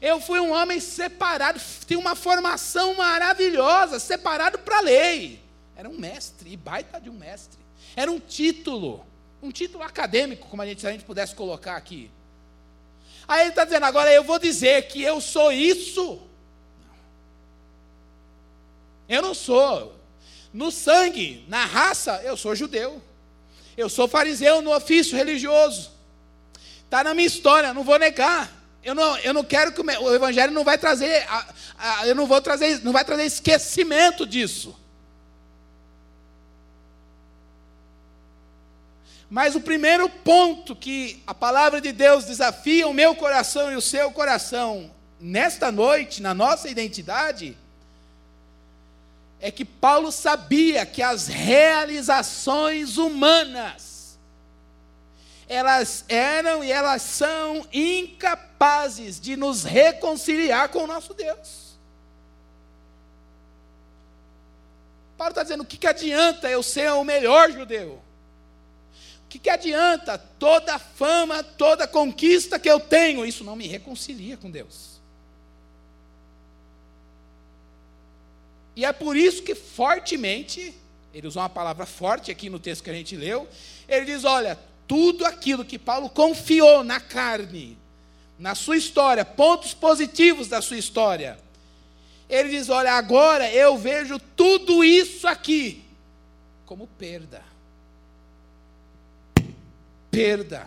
[0.00, 5.40] Eu fui um homem separado, tinha uma formação maravilhosa, separado para a lei.
[5.76, 7.58] Era um mestre, e baita de um mestre.
[7.94, 9.06] Era um título,
[9.42, 12.10] um título acadêmico, como a gente, se a gente pudesse colocar aqui.
[13.26, 16.20] Aí ele está dizendo, agora eu vou dizer que eu sou isso.
[19.08, 19.94] Eu não sou.
[20.52, 23.02] No sangue, na raça, eu sou judeu.
[23.76, 25.90] Eu sou fariseu no ofício religioso.
[26.84, 28.52] Está na minha história, não vou negar.
[28.82, 31.26] Eu não, eu não quero que o, evangelho não vai trazer,
[32.04, 34.78] eu não vou trazer, não vai trazer esquecimento disso.
[39.30, 43.80] Mas o primeiro ponto que a palavra de Deus desafia o meu coração e o
[43.80, 47.56] seu coração nesta noite, na nossa identidade,
[49.40, 53.94] é que Paulo sabia que as realizações humanas
[55.48, 61.78] elas eram e elas são incapazes de nos reconciliar com o nosso Deus.
[65.16, 68.03] Paulo está dizendo: o que, que adianta eu ser o melhor judeu?
[69.34, 73.26] Que, que adianta toda fama, toda conquista que eu tenho?
[73.26, 75.00] Isso não me reconcilia com Deus.
[78.76, 80.72] E é por isso que fortemente,
[81.12, 83.48] ele usou uma palavra forte aqui no texto que a gente leu,
[83.88, 87.76] ele diz: olha, tudo aquilo que Paulo confiou na carne,
[88.38, 91.40] na sua história, pontos positivos da sua história,
[92.28, 95.82] ele diz: olha, agora eu vejo tudo isso aqui
[96.64, 97.53] como perda.
[100.14, 100.66] Perda.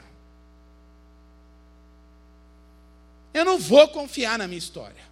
[3.34, 5.08] Eu não vou confiar na minha história.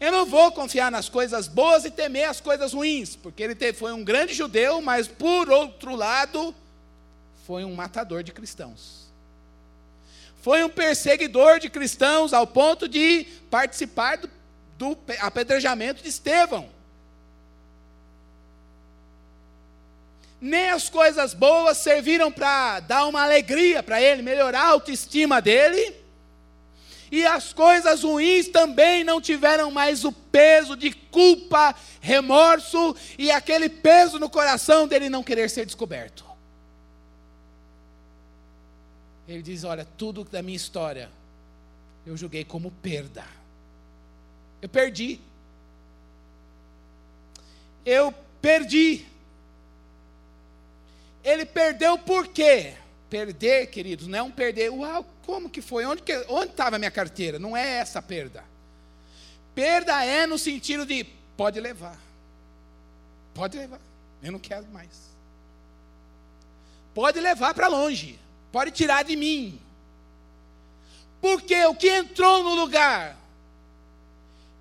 [0.00, 3.92] Eu não vou confiar nas coisas boas e temer as coisas ruins, porque ele foi
[3.92, 6.54] um grande judeu, mas por outro lado,
[7.44, 9.08] foi um matador de cristãos.
[10.40, 14.30] Foi um perseguidor de cristãos ao ponto de participar do,
[14.78, 16.77] do apedrejamento de Estevão.
[20.40, 25.96] Nem as coisas boas serviram para dar uma alegria para ele, melhorar a autoestima dele
[27.10, 33.68] e as coisas ruins também não tiveram mais o peso de culpa, remorso e aquele
[33.68, 36.24] peso no coração dele não querer ser descoberto.
[39.26, 41.10] Ele diz: Olha, tudo da minha história
[42.06, 43.24] eu julguei como perda.
[44.60, 45.20] Eu perdi.
[47.84, 49.06] Eu perdi.
[51.24, 52.74] Ele perdeu por quê?
[53.10, 55.84] Perder, queridos, não é um perder, uau, como que foi?
[55.84, 56.02] Onde
[56.50, 57.38] estava a minha carteira?
[57.38, 58.44] Não é essa perda.
[59.54, 61.04] Perda é no sentido de
[61.36, 61.98] pode levar.
[63.34, 63.80] Pode levar.
[64.22, 65.08] Eu não quero mais.
[66.94, 68.18] Pode levar para longe.
[68.50, 69.60] Pode tirar de mim.
[71.20, 73.16] Porque o que entrou no lugar,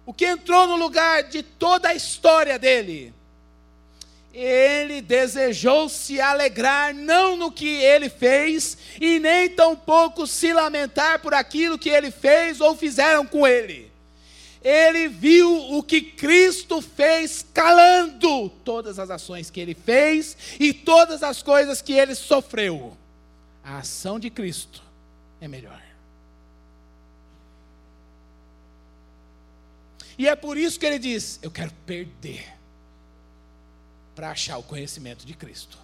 [0.05, 3.13] o que entrou no lugar de toda a história dele,
[4.39, 11.33] ele desejou se alegrar não no que ele fez, e nem tampouco se lamentar por
[11.33, 13.91] aquilo que ele fez ou fizeram com ele.
[14.63, 21.23] Ele viu o que Cristo fez, calando todas as ações que ele fez e todas
[21.23, 22.95] as coisas que ele sofreu.
[23.63, 24.83] A ação de Cristo
[25.41, 25.81] é melhor.
[30.15, 32.56] E é por isso que ele diz: Eu quero perder
[34.17, 35.77] para achar o conhecimento de Cristo.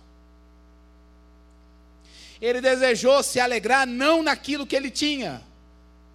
[2.42, 5.40] Ele desejou se alegrar não naquilo que ele tinha,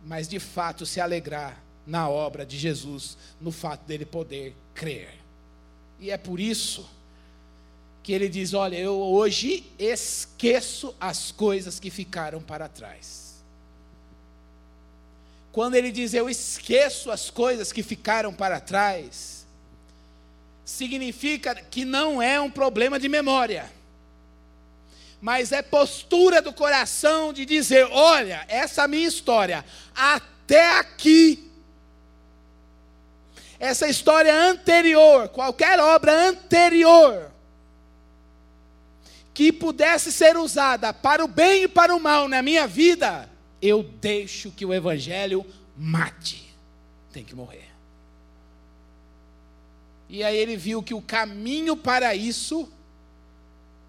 [0.05, 5.15] mas de fato se alegrar na obra de Jesus, no fato dele poder crer.
[6.01, 6.91] E é por isso
[8.03, 13.37] que ele diz: Olha, eu hoje esqueço as coisas que ficaram para trás.
[15.53, 19.38] Quando ele diz eu esqueço as coisas que ficaram para trás,
[20.69, 23.73] significa que não é um problema de memória,
[25.19, 29.65] mas é postura do coração de dizer: olha, essa minha história,
[29.97, 31.51] até aqui,
[33.59, 37.33] essa história anterior, qualquer obra anterior,
[39.33, 43.27] que pudesse ser usada para o bem e para o mal na minha vida,
[43.63, 46.55] eu deixo que o Evangelho mate.
[47.11, 47.68] Tem que morrer.
[50.09, 52.69] E aí ele viu que o caminho para isso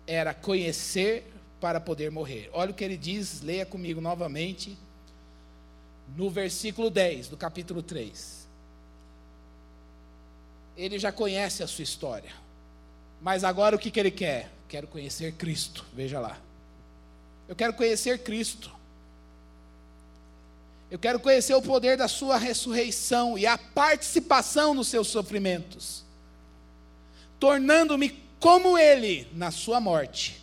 [0.05, 2.49] era conhecer para poder morrer.
[2.51, 4.77] Olha o que ele diz, leia comigo novamente,
[6.17, 8.47] no versículo 10 do capítulo 3.
[10.75, 12.31] Ele já conhece a sua história,
[13.21, 14.49] mas agora o que, que ele quer?
[14.67, 16.37] Quero conhecer Cristo, veja lá.
[17.47, 18.71] Eu quero conhecer Cristo.
[20.91, 26.08] Eu quero conhecer o poder da sua ressurreição e a participação nos seus sofrimentos
[27.39, 30.41] tornando-me como ele na sua morte,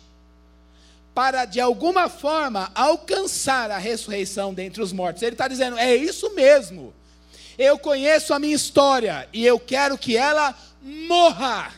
[1.13, 5.23] para de alguma forma alcançar a ressurreição dentre os mortos.
[5.23, 6.93] Ele está dizendo: é isso mesmo.
[7.57, 11.73] Eu conheço a minha história e eu quero que ela morra.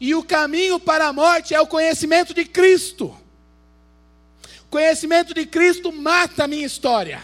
[0.00, 3.14] E o caminho para a morte é o conhecimento de Cristo.
[4.64, 7.22] O conhecimento de Cristo mata a minha história.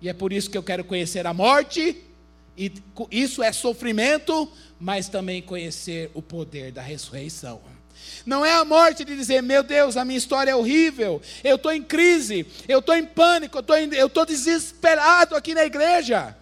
[0.00, 1.96] E é por isso que eu quero conhecer a morte,
[2.56, 2.72] e
[3.10, 4.48] isso é sofrimento,
[4.78, 7.60] mas também conhecer o poder da ressurreição.
[8.26, 11.72] Não é a morte de dizer, meu Deus, a minha história é horrível, eu estou
[11.72, 13.58] em crise, eu estou em pânico,
[13.92, 16.36] eu estou desesperado aqui na igreja.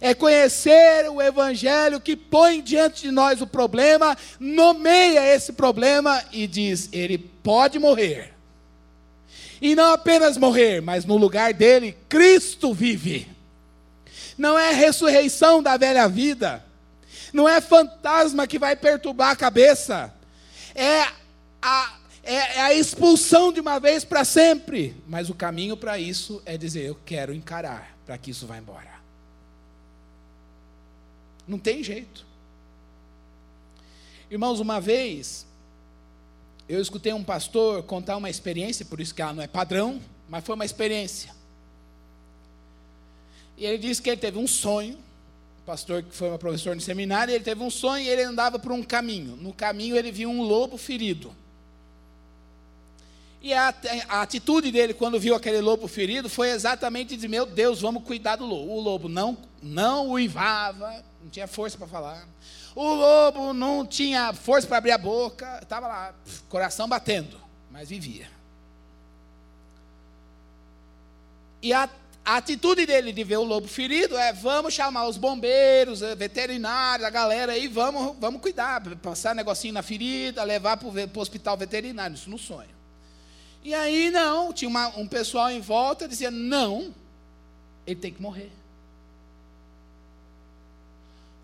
[0.00, 6.46] É conhecer o Evangelho que põe diante de nós o problema, nomeia esse problema e
[6.46, 8.34] diz: ele pode morrer.
[9.60, 13.26] E não apenas morrer, mas no lugar dele, Cristo vive.
[14.36, 16.62] Não é a ressurreição da velha vida,
[17.36, 20.12] não é fantasma que vai perturbar a cabeça,
[20.74, 21.02] é
[21.60, 24.96] a, é, é a expulsão de uma vez para sempre.
[25.06, 28.96] Mas o caminho para isso é dizer: eu quero encarar, para que isso vá embora.
[31.46, 32.24] Não tem jeito.
[34.30, 35.46] Irmãos, uma vez
[36.66, 40.42] eu escutei um pastor contar uma experiência, por isso que ela não é padrão, mas
[40.42, 41.36] foi uma experiência.
[43.58, 44.98] E ele disse que ele teve um sonho,
[45.66, 48.70] pastor que foi um professor no seminário, ele teve um sonho e ele andava por
[48.70, 49.36] um caminho.
[49.36, 51.34] No caminho ele viu um lobo ferido.
[53.42, 53.74] E a,
[54.08, 58.36] a, atitude dele quando viu aquele lobo ferido foi exatamente dizer: Meu Deus, vamos cuidar
[58.36, 58.72] do lobo.
[58.72, 62.26] O lobo não, não uivava, não tinha força para falar.
[62.74, 66.14] O lobo não tinha força para abrir a boca, estava lá,
[66.48, 67.40] coração batendo,
[67.70, 68.30] mas vivia.
[71.62, 71.88] E a,
[72.26, 77.06] a, atitude dele de ver o lobo ferido é: vamos chamar os bombeiros, eh, veterinários,
[77.06, 82.14] a galera aí, vamos, vamos cuidar, passar negocinho na ferida, levar para o hospital veterinário,
[82.14, 82.74] isso no sonho.
[83.62, 86.94] E aí não, tinha uma, um pessoal em volta dizia: não,
[87.86, 88.50] ele tem que morrer.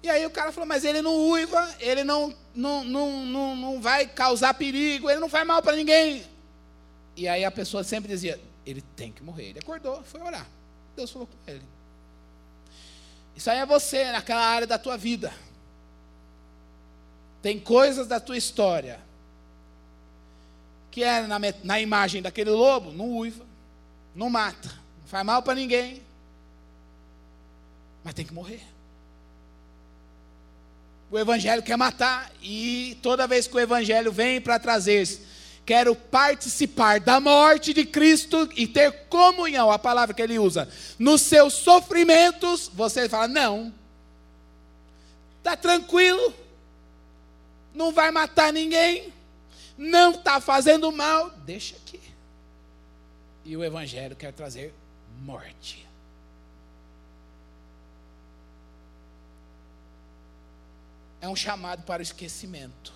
[0.02, 3.80] E aí o cara falou, mas ele não uiva, ele não, não, não, não, não
[3.80, 6.24] vai causar perigo, ele não faz mal para ninguém.
[7.16, 9.50] E aí a pessoa sempre dizia, ele tem que morrer.
[9.50, 10.46] Ele acordou, foi orar.
[10.96, 11.62] Deus falou com ele.
[13.34, 15.32] Isso aí é você, naquela área da tua vida.
[17.40, 19.00] Tem coisas da tua história
[20.90, 23.46] que é na, na imagem daquele lobo, não uiva,
[24.14, 24.68] não mata,
[25.00, 26.02] não faz mal para ninguém,
[28.04, 28.62] mas tem que morrer
[31.12, 35.06] o evangelho quer matar e toda vez que o evangelho vem para trazer,
[35.64, 41.22] quero participar da morte de Cristo e ter comunhão, a palavra que ele usa, nos
[41.22, 43.72] seus sofrimentos, você fala: "Não.
[45.42, 46.34] Tá tranquilo.
[47.74, 49.12] Não vai matar ninguém.
[49.76, 52.00] Não está fazendo mal, deixa aqui."
[53.44, 54.72] E o evangelho quer trazer
[55.20, 55.82] morte.
[61.22, 62.92] é um chamado para o esquecimento.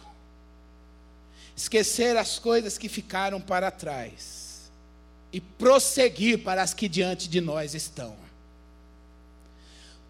[1.56, 4.70] Esquecer as coisas que ficaram para trás
[5.32, 8.16] e prosseguir para as que diante de nós estão.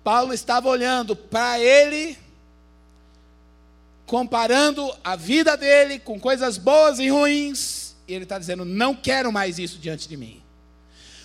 [0.02, 2.16] Paulo estava olhando para ele,
[4.06, 9.32] comparando a vida dele com coisas boas e ruins, e ele está dizendo: não quero
[9.32, 10.42] mais isso diante de mim.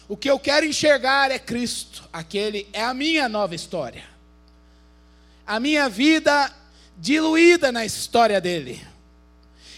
[0.07, 4.03] O que eu quero enxergar é Cristo, aquele é a minha nova história.
[5.45, 6.53] A minha vida
[6.97, 8.90] diluída na história dele.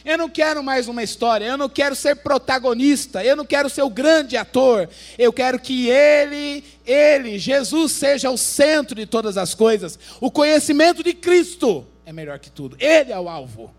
[0.05, 3.83] Eu não quero mais uma história, eu não quero ser protagonista, eu não quero ser
[3.83, 4.89] o grande ator.
[5.17, 9.97] Eu quero que ele, ele, Jesus seja o centro de todas as coisas.
[10.19, 12.75] O conhecimento de Cristo é melhor que tudo.
[12.79, 13.73] Ele é o alvo.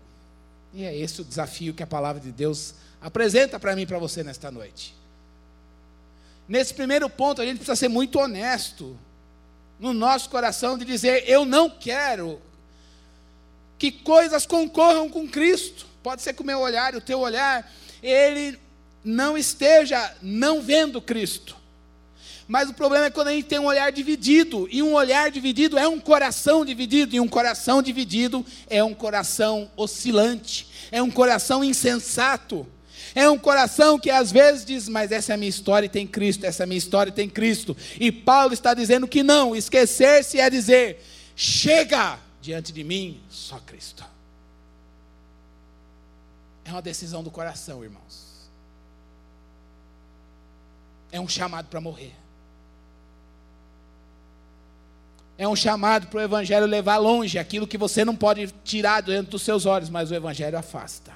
[0.73, 3.99] E é esse o desafio que a palavra de Deus apresenta para mim e para
[3.99, 4.95] você nesta noite.
[6.47, 8.97] Nesse primeiro ponto, a gente precisa ser muito honesto
[9.79, 12.41] no nosso coração de dizer: eu não quero
[13.77, 15.85] que coisas concorram com Cristo.
[16.05, 17.67] Pode ser que o meu olhar o teu olhar,
[18.03, 18.59] ele
[19.03, 21.57] não esteja não vendo Cristo.
[22.47, 25.79] Mas o problema é quando a gente tem um olhar dividido, e um olhar dividido
[25.79, 31.63] é um coração dividido, e um coração dividido é um coração oscilante, é um coração
[31.63, 32.67] insensato.
[33.15, 36.05] É um coração que às vezes diz, mas essa é a minha história e tem
[36.05, 37.75] Cristo, essa é a minha história e tem Cristo.
[37.99, 41.03] E Paulo está dizendo que não, esquecer-se é dizer,
[41.35, 44.14] chega, diante de mim só Cristo.
[46.65, 48.49] É uma decisão do coração, irmãos.
[51.11, 52.13] É um chamado para morrer.
[55.37, 59.31] É um chamado para o Evangelho levar longe aquilo que você não pode tirar dentro
[59.31, 61.13] dos seus olhos, mas o Evangelho afasta.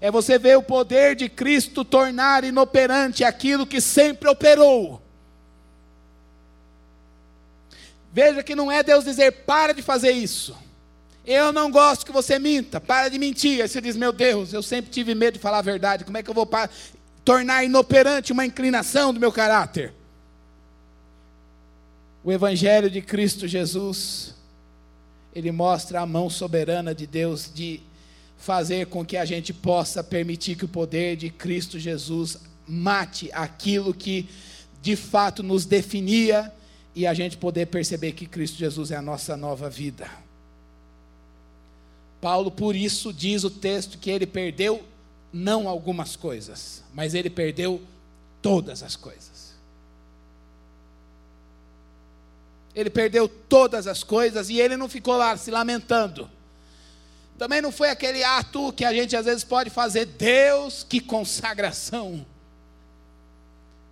[0.00, 5.02] É você ver o poder de Cristo tornar inoperante aquilo que sempre operou.
[8.12, 10.56] Veja que não é Deus dizer, para de fazer isso.
[11.24, 13.62] Eu não gosto que você minta, para de mentir.
[13.62, 16.04] Aí você diz, meu Deus, eu sempre tive medo de falar a verdade.
[16.04, 16.48] Como é que eu vou
[17.24, 19.92] tornar inoperante uma inclinação do meu caráter?
[22.24, 24.34] O Evangelho de Cristo Jesus,
[25.34, 27.80] ele mostra a mão soberana de Deus de
[28.36, 33.94] fazer com que a gente possa permitir que o poder de Cristo Jesus mate aquilo
[33.94, 34.28] que
[34.80, 36.52] de fato nos definia
[36.94, 40.08] e a gente poder perceber que Cristo Jesus é a nossa nova vida.
[42.22, 44.84] Paulo, por isso, diz o texto que ele perdeu
[45.32, 47.82] não algumas coisas, mas ele perdeu
[48.40, 49.56] todas as coisas.
[52.76, 56.30] Ele perdeu todas as coisas e ele não ficou lá se lamentando.
[57.36, 62.24] Também não foi aquele ato que a gente às vezes pode fazer, Deus, que consagração.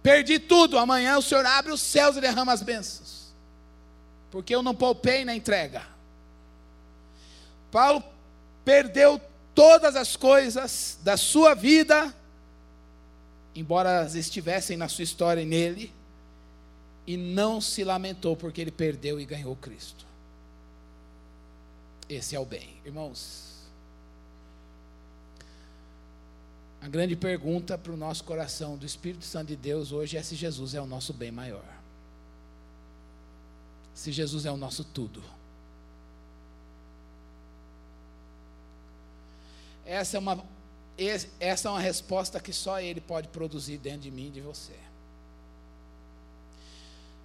[0.04, 0.78] Perdi tudo.
[0.78, 3.34] Amanhã o Senhor abre os céus e derrama as bênçãos.
[4.30, 5.82] porque eu não poupei na entrega.
[7.72, 8.00] Paulo
[8.64, 9.20] perdeu
[9.54, 12.14] todas as coisas da sua vida,
[13.54, 15.92] embora estivessem na sua história e nele,
[17.06, 20.06] e não se lamentou porque ele perdeu e ganhou Cristo.
[22.08, 23.50] Esse é o bem, irmãos.
[26.80, 30.34] A grande pergunta para o nosso coração do Espírito Santo de Deus hoje é se
[30.34, 31.64] Jesus é o nosso bem maior.
[33.94, 35.22] Se Jesus é o nosso tudo.
[39.90, 40.44] Essa é uma,
[41.40, 44.76] essa é uma resposta que só Ele pode produzir dentro de mim e de você.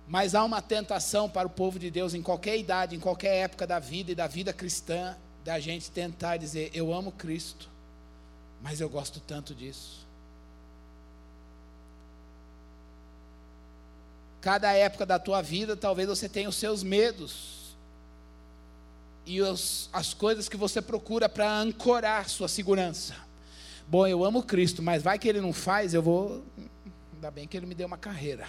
[0.08, 3.68] Mas há uma tentação para o povo de Deus em qualquer idade, em qualquer época
[3.68, 7.70] da vida e da vida cristã, da gente tentar dizer: Eu amo Cristo,
[8.64, 10.04] mas eu gosto tanto disso.
[14.42, 17.65] Cada época da tua vida, talvez você tenha os seus medos
[19.26, 23.16] e os, as coisas que você procura para ancorar sua segurança.
[23.88, 26.44] Bom, eu amo Cristo, mas vai que Ele não faz, eu vou.
[27.14, 28.48] Ainda bem que Ele me deu uma carreira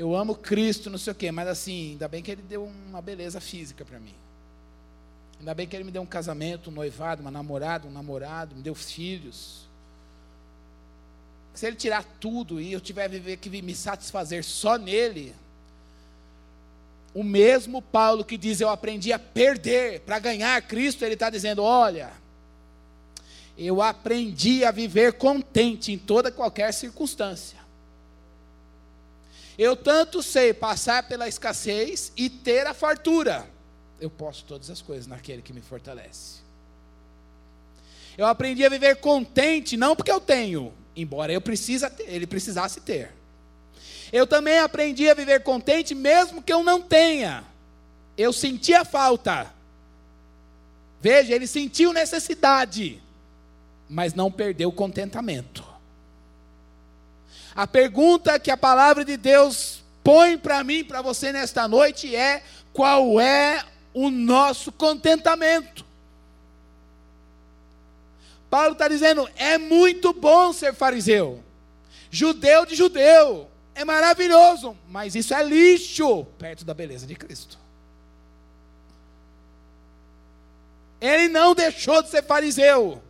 [0.00, 3.02] eu amo Cristo, não sei o quê, mas assim, ainda bem que Ele deu uma
[3.02, 4.14] beleza física para mim.
[5.38, 8.62] Ainda bem que Ele me deu um casamento, um noivado, uma namorada, um namorado, me
[8.62, 9.68] deu filhos.
[11.52, 15.34] Se Ele tirar tudo e eu tiver que me satisfazer só nele,
[17.12, 21.62] o mesmo Paulo que diz eu aprendi a perder para ganhar Cristo, ele está dizendo:
[21.62, 22.12] olha,
[23.58, 27.58] eu aprendi a viver contente em toda qualquer circunstância.
[29.58, 33.46] Eu tanto sei passar pela escassez e ter a fartura.
[34.00, 36.40] Eu posso todas as coisas naquele que me fortalece.
[38.16, 43.12] Eu aprendi a viver contente, não porque eu tenho, embora eu precisa ele precisasse ter.
[44.12, 47.44] Eu também aprendi a viver contente mesmo que eu não tenha.
[48.16, 49.52] Eu sentia falta.
[51.00, 53.00] Veja, ele sentiu necessidade,
[53.88, 55.64] mas não perdeu o contentamento.
[57.54, 62.42] A pergunta que a palavra de Deus põe para mim, para você nesta noite é:
[62.72, 65.84] qual é o nosso contentamento?
[68.48, 71.42] Paulo está dizendo: é muito bom ser fariseu,
[72.10, 73.49] judeu de judeu,
[73.80, 77.58] é maravilhoso, mas isso é lixo perto da beleza de Cristo.
[81.00, 83.02] Ele não deixou de ser fariseu,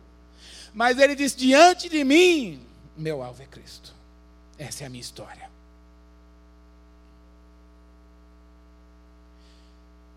[0.73, 2.65] mas ele disse: diante de mim,
[2.95, 3.93] meu alvo é Cristo.
[4.57, 5.50] Essa é a minha história.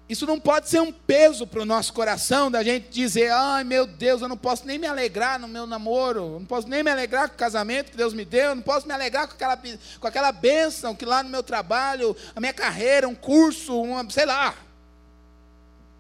[0.07, 3.87] Isso não pode ser um peso para o nosso coração, da gente dizer, ai meu
[3.87, 7.29] Deus, eu não posso nem me alegrar no meu namoro, não posso nem me alegrar
[7.29, 10.31] com o casamento que Deus me deu, não posso me alegrar com aquela, com aquela
[10.31, 14.55] bênção que lá no meu trabalho, a minha carreira, um curso, uma, sei lá.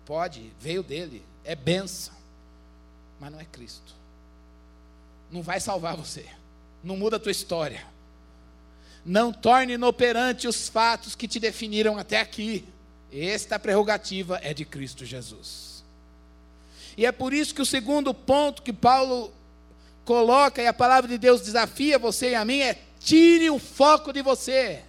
[0.04, 2.12] Pode, veio dele, é bênção,
[3.18, 3.94] mas não é Cristo.
[5.30, 6.26] Não vai salvar você,
[6.82, 7.86] não muda a tua história.
[9.02, 12.66] Não torne inoperante os fatos que te definiram até aqui.
[13.14, 15.84] Esta prerrogativa é de Cristo Jesus.
[16.96, 19.32] E é por isso que o segundo ponto que Paulo
[20.04, 24.12] coloca e a palavra de Deus desafia você e a mim é: tire o foco
[24.12, 24.82] de você.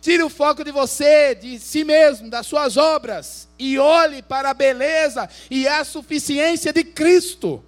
[0.00, 4.54] Tire o foco de você, de si mesmo, das suas obras, e olhe para a
[4.54, 7.62] beleza e a suficiência de Cristo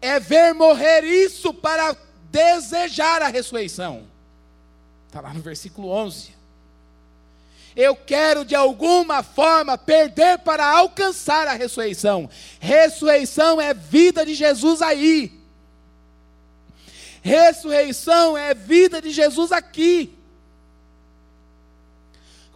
[0.00, 1.96] é ver morrer isso para
[2.30, 4.11] desejar a ressurreição.
[5.12, 6.34] Está lá no versículo 11.
[7.76, 12.30] Eu quero de alguma forma perder para alcançar a ressurreição.
[12.58, 15.38] Ressurreição é vida de Jesus aí.
[17.20, 20.16] Ressurreição é vida de Jesus aqui.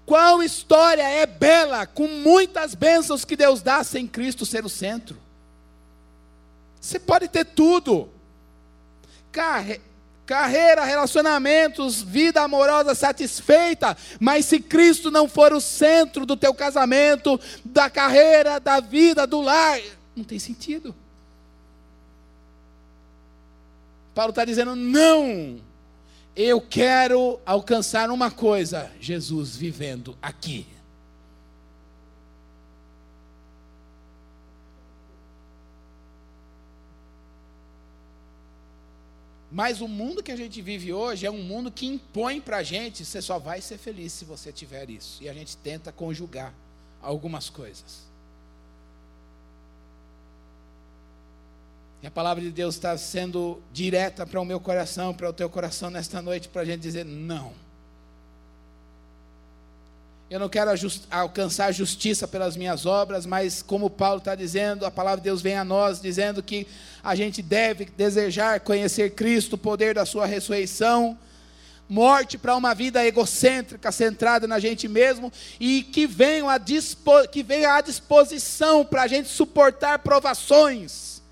[0.07, 5.20] Qual história é bela, com muitas bênçãos que Deus dá sem Cristo ser o centro?
[6.80, 8.09] Você pode ter tudo.
[9.30, 9.78] Carre...
[10.27, 17.41] Carreira, relacionamentos, vida amorosa satisfeita, mas se Cristo não for o centro do teu casamento,
[17.64, 19.79] da carreira, da vida, do lar,
[20.16, 20.93] não tem sentido.
[24.16, 25.61] Paulo está dizendo: não,
[26.35, 30.66] eu quero alcançar uma coisa, Jesus vivendo aqui.
[39.51, 42.62] Mas o mundo que a gente vive hoje é um mundo que impõe para a
[42.62, 45.22] gente, você só vai ser feliz se você tiver isso.
[45.22, 46.53] E a gente tenta conjugar
[47.01, 48.07] algumas coisas.
[52.03, 55.49] E a palavra de Deus está sendo direta para o meu coração, para o teu
[55.49, 57.53] coração nesta noite, para a gente dizer: não.
[60.29, 60.72] Eu não quero
[61.09, 65.57] alcançar justiça pelas minhas obras, mas como Paulo está dizendo, a palavra de Deus vem
[65.57, 66.66] a nós dizendo que
[67.03, 71.16] a gente deve desejar conhecer Cristo, o poder da sua ressurreição,
[71.89, 77.81] morte para uma vida egocêntrica, centrada na gente mesmo, e que venha a, dispo, à
[77.81, 81.22] disposição para a gente suportar provações,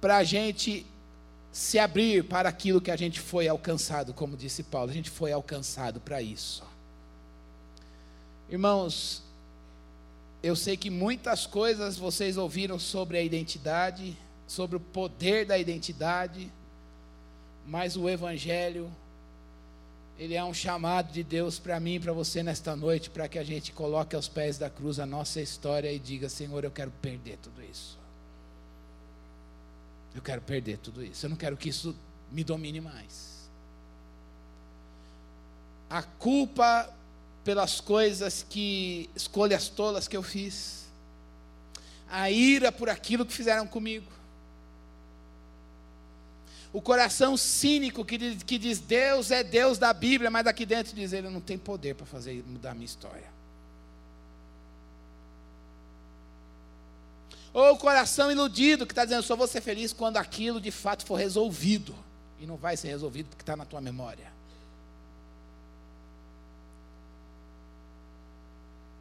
[0.00, 0.84] para a gente
[1.52, 5.32] se abrir para aquilo que a gente foi alcançado, como disse Paulo, a gente foi
[5.32, 6.64] alcançado para isso.
[8.48, 9.22] Irmãos,
[10.42, 16.50] eu sei que muitas coisas vocês ouviram sobre a identidade, sobre o poder da identidade,
[17.66, 18.90] mas o Evangelho,
[20.18, 23.38] ele é um chamado de Deus para mim e para você nesta noite, para que
[23.38, 26.90] a gente coloque aos pés da cruz a nossa história e diga: Senhor, eu quero
[27.02, 28.01] perder tudo isso.
[30.14, 31.24] Eu quero perder tudo isso.
[31.24, 31.96] Eu não quero que isso
[32.30, 33.48] me domine mais.
[35.88, 36.92] A culpa
[37.44, 40.86] pelas coisas que, escolhas tolas que eu fiz.
[42.08, 44.10] A ira por aquilo que fizeram comigo.
[46.72, 50.94] O coração cínico que diz, que diz Deus é Deus da Bíblia, mas daqui dentro
[50.94, 53.41] diz ele não tem poder para fazer mudar a minha história.
[57.52, 61.04] Ou o coração iludido que está dizendo, só vou ser feliz quando aquilo de fato
[61.04, 61.94] for resolvido.
[62.40, 64.32] E não vai ser resolvido porque está na tua memória.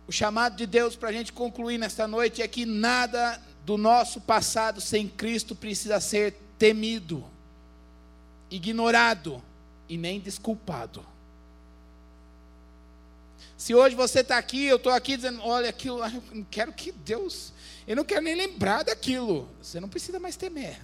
[0.08, 4.20] O chamado de Deus para a gente concluir nesta noite é que nada do nosso
[4.20, 7.24] passado sem Cristo precisa ser temido,
[8.50, 9.42] ignorado
[9.88, 11.06] e nem desculpado.
[13.62, 17.54] Se hoje você está aqui, eu estou aqui dizendo, olha, aquilo, eu quero que Deus
[17.88, 19.50] eu não quero nem lembrar daquilo.
[19.62, 20.80] Você não precisa mais temer.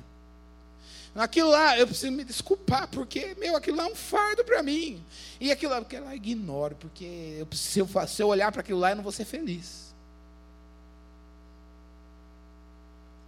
[1.15, 5.03] Aquilo lá, eu preciso me desculpar, porque, meu, aquilo lá é um fardo para mim.
[5.39, 8.61] E aquilo lá, porque lá eu ignoro, porque eu, se, eu, se eu olhar para
[8.61, 9.95] aquilo lá, eu não vou ser feliz.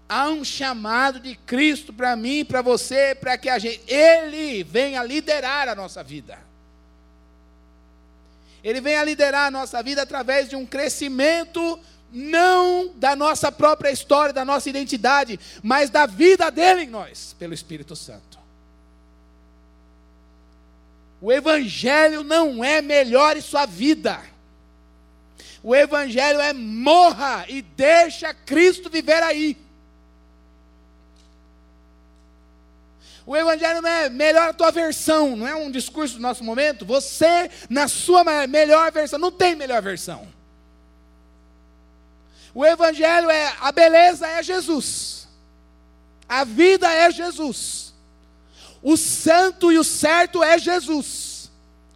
[0.07, 5.03] Há um chamado de Cristo para mim, para você, para que a gente, Ele venha
[5.03, 6.48] liderar a nossa vida.
[8.63, 11.79] Ele venha liderar a nossa vida através de um crescimento
[12.11, 17.53] não da nossa própria história, da nossa identidade, mas da vida dele em nós, pelo
[17.53, 18.39] Espírito Santo.
[21.21, 24.19] O Evangelho não é melhore sua vida.
[25.61, 29.57] O Evangelho é morra e deixa Cristo viver aí.
[33.29, 36.83] O Evangelho não é melhor a tua versão, não é um discurso do nosso momento.
[36.83, 40.27] Você, na sua melhor versão, não tem melhor versão.
[42.55, 45.27] O Evangelho é a beleza é Jesus,
[46.27, 47.93] a vida é Jesus,
[48.81, 51.51] o santo e o certo é Jesus,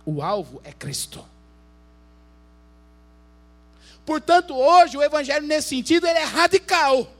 [0.05, 1.27] o alvo é Cristo.
[4.05, 7.11] Portanto, hoje o Evangelho, nesse sentido, ele é radical.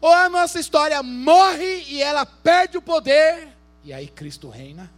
[0.00, 3.48] Ou a nossa história morre e ela perde o poder,
[3.84, 4.90] e aí Cristo reina.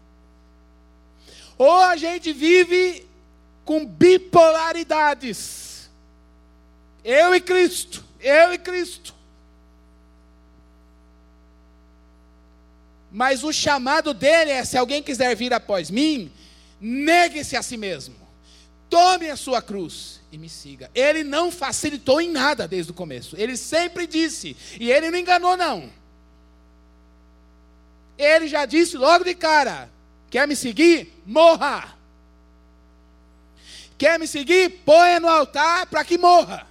[1.56, 3.06] Ou a gente vive
[3.64, 5.70] com bipolaridades
[7.04, 9.14] eu e Cristo, eu e Cristo.
[13.10, 16.30] Mas o chamado dele é: se alguém quiser vir após mim,
[16.80, 18.14] negue-se a si mesmo,
[18.88, 20.90] tome a sua cruz e me siga.
[20.94, 25.56] Ele não facilitou em nada desde o começo, ele sempre disse, e ele não enganou,
[25.56, 25.90] não.
[28.20, 29.90] Ele já disse logo de cara:
[30.28, 31.22] quer me seguir?
[31.24, 31.96] Morra.
[33.96, 34.82] Quer me seguir?
[34.84, 36.66] Ponha no altar para que morra.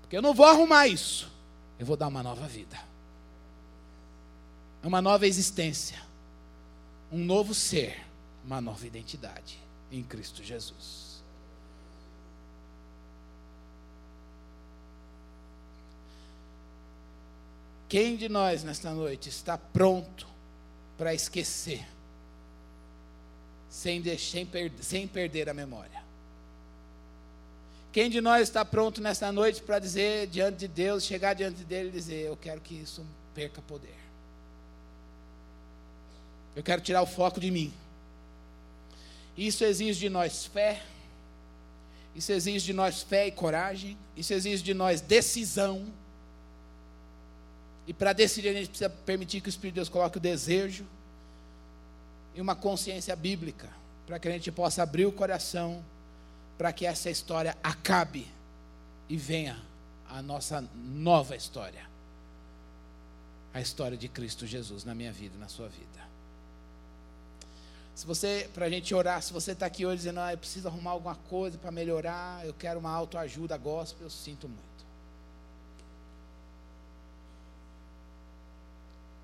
[0.00, 1.30] Porque eu não vou arrumar isso.
[1.78, 2.78] Eu vou dar uma nova vida.
[4.82, 6.00] Uma nova existência.
[7.10, 8.00] Um novo ser.
[8.44, 9.58] Uma nova identidade
[9.90, 11.09] em Cristo Jesus.
[17.90, 20.24] Quem de nós nesta noite está pronto
[20.96, 21.84] para esquecer,
[23.68, 24.46] sem, deixar,
[24.80, 26.00] sem perder a memória?
[27.92, 31.88] Quem de nós está pronto nesta noite para dizer diante de Deus, chegar diante dele
[31.88, 33.98] e dizer: Eu quero que isso perca poder.
[36.54, 37.74] Eu quero tirar o foco de mim.
[39.36, 40.80] Isso exige de nós fé.
[42.14, 43.98] Isso exige de nós fé e coragem.
[44.16, 45.92] Isso exige de nós decisão.
[47.86, 50.84] E para decidir, a gente precisa permitir que o Espírito de Deus coloque o desejo
[52.34, 53.68] e uma consciência bíblica,
[54.06, 55.82] para que a gente possa abrir o coração
[56.60, 58.28] para que essa história acabe
[59.08, 59.58] e venha
[60.06, 61.88] a nossa nova história.
[63.54, 66.10] A história de Cristo Jesus na minha vida na sua vida.
[67.94, 70.68] Se você, para a gente orar, se você está aqui hoje dizendo, ah, eu preciso
[70.68, 74.69] arrumar alguma coisa para melhorar, eu quero uma autoajuda gospel, eu sinto muito.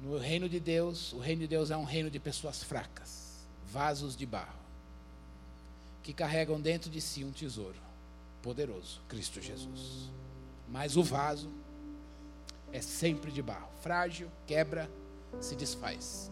[0.01, 4.14] No reino de Deus, o reino de Deus é um reino de pessoas fracas, vasos
[4.14, 4.59] de barro,
[6.03, 7.78] que carregam dentro de si um tesouro
[8.42, 10.11] poderoso, Cristo Jesus.
[10.68, 11.51] Mas o vaso
[12.72, 14.90] é sempre de barro, frágil, quebra,
[15.40, 16.30] se desfaz,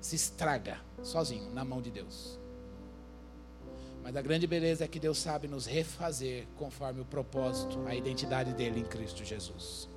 [0.00, 2.38] se estraga sozinho na mão de Deus.
[4.02, 8.54] Mas a grande beleza é que Deus sabe nos refazer conforme o propósito, a identidade
[8.54, 9.88] dele em Cristo Jesus.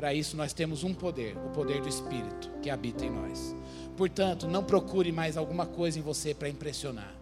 [0.00, 3.54] Para isso nós temos um poder, o poder do Espírito que habita em nós.
[3.98, 7.12] Portanto, não procure mais alguma coisa em você para impressionar.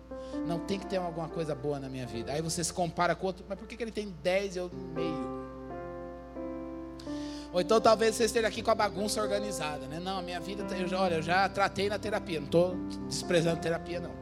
[0.47, 2.31] Não tem que ter alguma coisa boa na minha vida.
[2.31, 4.71] Aí você se compara com outro, mas por que, que ele tem 10 e eu
[4.95, 5.49] meio?
[7.53, 9.99] Ou então talvez você esteja aqui com a bagunça organizada, né?
[9.99, 12.77] Não, a minha vida, eu já, olha, eu já tratei na terapia, não estou
[13.09, 14.15] desprezando terapia, não.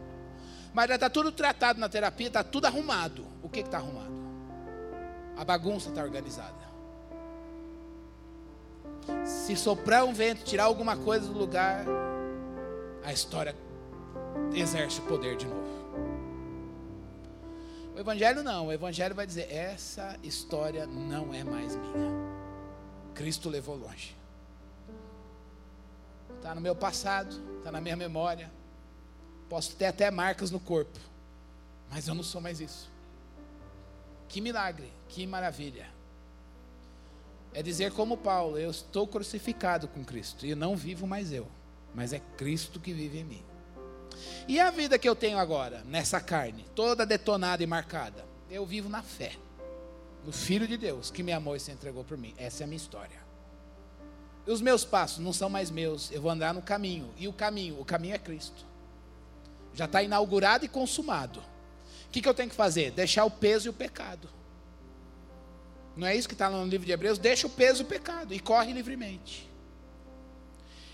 [0.73, 3.27] Mas já está tudo tratado na terapia, está tudo arrumado.
[3.43, 4.17] O que está arrumado?
[5.37, 6.66] A bagunça está organizada.
[9.25, 11.85] Se soprar um vento, tirar alguma coisa do lugar,
[13.05, 13.57] a história
[14.53, 15.77] exerce o poder de novo.
[17.95, 22.13] O Evangelho não, o Evangelho vai dizer: essa história não é mais minha.
[23.15, 24.15] Cristo levou longe.
[26.37, 28.53] Está no meu passado, está na minha memória.
[29.49, 30.99] Posso ter até marcas no corpo,
[31.91, 32.91] mas eu não sou mais isso.
[34.29, 35.96] Que milagre, que maravilha.
[37.57, 41.49] É dizer como Paulo: eu estou crucificado com Cristo e não vivo mais eu,
[41.95, 43.43] mas é Cristo que vive em mim.
[44.47, 48.91] E a vida que eu tenho agora, nessa carne, toda detonada e marcada, eu vivo
[48.91, 49.33] na fé
[50.23, 52.35] no Filho de Deus que me amou e se entregou por mim.
[52.37, 53.25] Essa é a minha história.
[54.47, 57.11] E os meus passos não são mais meus, eu vou andar no caminho.
[57.17, 58.67] E o caminho, o caminho é Cristo.
[59.73, 61.41] Já está inaugurado e consumado.
[61.41, 62.91] O que, que eu tenho que fazer?
[62.91, 64.36] Deixar o peso e o pecado.
[65.97, 67.19] Não é isso que está no livro de Hebreus?
[67.19, 69.49] Deixa o peso o pecado e corre livremente.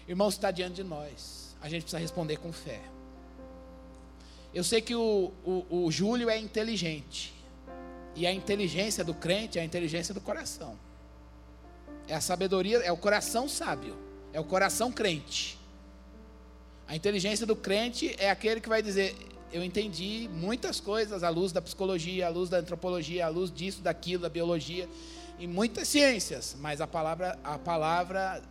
[0.06, 1.56] Irmãos, está diante de nós.
[1.60, 2.80] A gente precisa responder com fé.
[4.54, 7.34] Eu sei que o, o, o Júlio é inteligente.
[8.14, 10.78] E a inteligência do crente é a inteligência do coração.
[12.06, 13.96] É a sabedoria, é o coração sábio,
[14.32, 15.58] é o coração crente.
[16.86, 19.16] A inteligência do crente é aquele que vai dizer:
[19.52, 23.82] Eu entendi muitas coisas à luz da psicologia, à luz da antropologia, à luz disso,
[23.82, 24.88] daquilo, da biologia,
[25.38, 28.42] e muitas ciências, mas a palavra, a palavra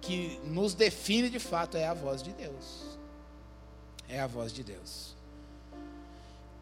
[0.00, 2.98] que nos define de fato é a voz de Deus.
[4.08, 5.14] É a voz de Deus.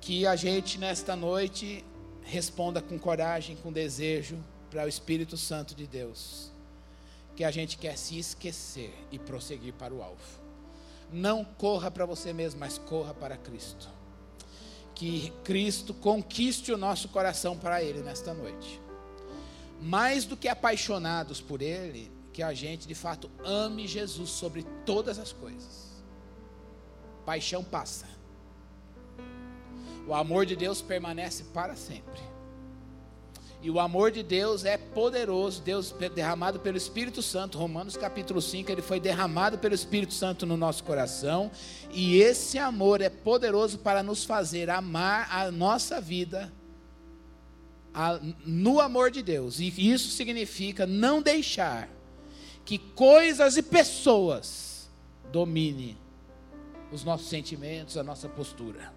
[0.00, 1.84] Que a gente nesta noite
[2.22, 4.36] responda com coragem, com desejo
[4.70, 6.50] para o Espírito Santo de Deus,
[7.34, 10.45] que a gente quer se esquecer e prosseguir para o alvo.
[11.12, 13.88] Não corra para você mesmo, mas corra para Cristo.
[14.94, 18.80] Que Cristo conquiste o nosso coração para Ele nesta noite.
[19.80, 25.18] Mais do que apaixonados por Ele, que a gente de fato ame Jesus sobre todas
[25.18, 25.86] as coisas.
[27.24, 28.16] Paixão passa
[30.06, 32.20] o amor de Deus permanece para sempre.
[33.66, 38.70] E o amor de Deus é poderoso, Deus derramado pelo Espírito Santo, Romanos capítulo 5,
[38.70, 41.50] ele foi derramado pelo Espírito Santo no nosso coração,
[41.92, 46.52] e esse amor é poderoso para nos fazer amar a nossa vida
[47.92, 49.58] a, no amor de Deus.
[49.58, 51.88] E isso significa não deixar
[52.64, 54.88] que coisas e pessoas
[55.32, 55.98] dominem
[56.92, 58.94] os nossos sentimentos, a nossa postura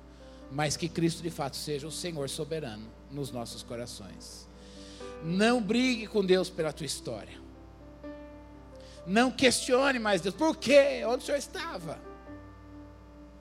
[0.52, 4.49] mas que Cristo de fato seja o Senhor soberano nos nossos corações.
[5.24, 7.40] Não brigue com Deus pela tua história.
[9.06, 10.36] Não questione mais Deus.
[10.36, 11.04] Por quê?
[11.06, 12.00] Onde o Senhor estava?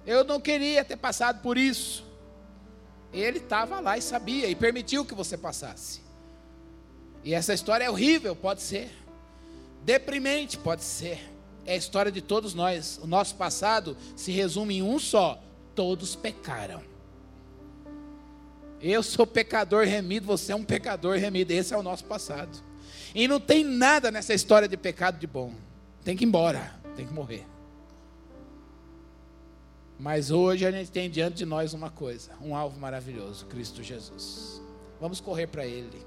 [0.07, 2.05] Eu não queria ter passado por isso.
[3.13, 6.01] Ele estava lá e sabia e permitiu que você passasse.
[7.25, 8.91] E essa história é horrível, pode ser.
[9.83, 11.31] Deprimente, pode ser.
[11.67, 12.99] É a história de todos nós.
[13.03, 15.39] O nosso passado se resume em um só:
[15.75, 16.83] todos pecaram.
[18.81, 21.53] Eu sou pecador remido, você é um pecador remido.
[21.53, 22.57] Esse é o nosso passado.
[23.15, 25.53] E não tem nada nessa história de pecado de bom.
[26.05, 27.45] Tem que ir embora, tem que morrer.
[29.99, 34.63] Mas hoje a gente tem diante de nós uma coisa, um alvo maravilhoso, Cristo Jesus.
[35.01, 36.07] Vamos correr para Ele.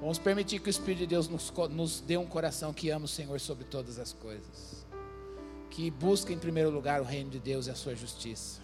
[0.00, 3.08] Vamos permitir que o Espírito de Deus nos, nos dê um coração que ama o
[3.08, 4.84] Senhor sobre todas as coisas.
[5.70, 8.61] Que busca em primeiro lugar o reino de Deus e a sua justiça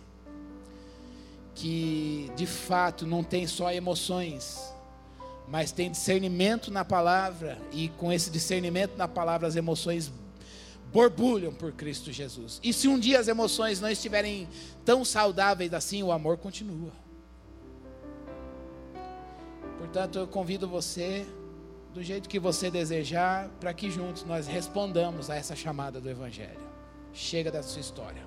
[1.58, 4.72] que de fato não tem só emoções,
[5.48, 10.12] mas tem discernimento na palavra, e com esse discernimento na palavra, as emoções
[10.92, 12.60] borbulham por Cristo Jesus.
[12.62, 14.48] E se um dia as emoções não estiverem
[14.84, 16.92] tão saudáveis assim, o amor continua.
[19.78, 21.26] Portanto, eu convido você,
[21.92, 26.68] do jeito que você desejar, para que juntos nós respondamos a essa chamada do Evangelho.
[27.12, 28.22] Chega da sua história,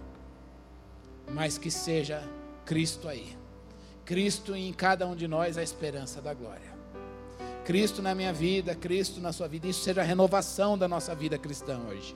[1.33, 2.21] mas que seja
[2.71, 3.35] Cristo aí.
[4.05, 6.71] Cristo em cada um de nós a esperança da glória.
[7.65, 9.67] Cristo na minha vida, Cristo na sua vida.
[9.67, 12.15] Isso seja a renovação da nossa vida cristã hoje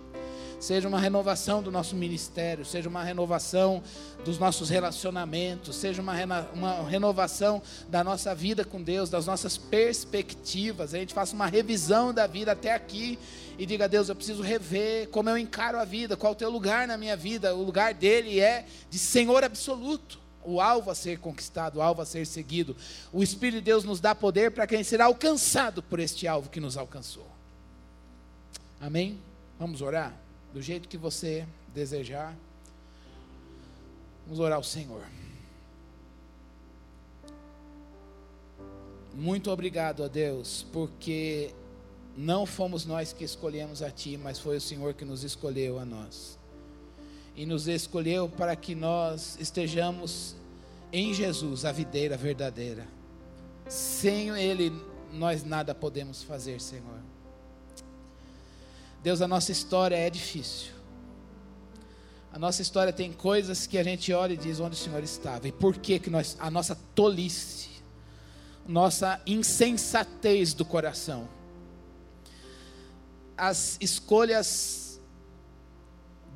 [0.57, 3.83] seja uma renovação do nosso ministério, seja uma renovação
[4.23, 6.13] dos nossos relacionamentos, seja uma,
[6.53, 10.93] uma renovação da nossa vida com Deus, das nossas perspectivas.
[10.93, 13.19] A gente faça uma revisão da vida até aqui
[13.59, 16.49] e diga a Deus, eu preciso rever como eu encaro a vida, qual o teu
[16.49, 17.53] lugar na minha vida.
[17.53, 22.05] O lugar dele é de Senhor absoluto o alvo a ser conquistado, o alvo a
[22.05, 22.75] ser seguido.
[23.11, 26.59] O Espírito de Deus nos dá poder para quem será alcançado por este alvo que
[26.59, 27.27] nos alcançou.
[28.79, 29.19] Amém?
[29.59, 30.25] Vamos orar?
[30.55, 32.33] do jeito que você desejar.
[34.25, 35.03] Vamos orar ao Senhor.
[39.13, 41.53] Muito obrigado a Deus, porque
[42.15, 45.83] não fomos nós que escolhemos a Ti, mas foi o Senhor que nos escolheu a
[45.83, 46.39] nós.
[47.35, 50.35] E nos escolheu para que nós estejamos
[50.91, 52.87] em Jesus, a videira verdadeira.
[53.67, 54.71] Sem Ele,
[55.11, 56.99] nós nada podemos fazer, Senhor.
[59.03, 60.73] Deus, a nossa história é difícil.
[62.31, 65.47] A nossa história tem coisas que a gente olha e diz onde o Senhor estava.
[65.47, 67.69] E por que que nós, a nossa tolice,
[68.67, 71.29] nossa insensatez do coração,
[73.37, 74.99] as escolhas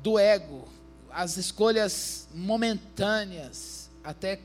[0.02, 0.68] do ego,
[1.12, 4.40] as escolhas momentâneas, até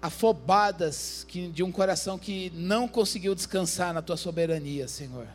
[0.00, 5.26] afobadas que, de um coração que não conseguiu descansar na tua soberania, Senhor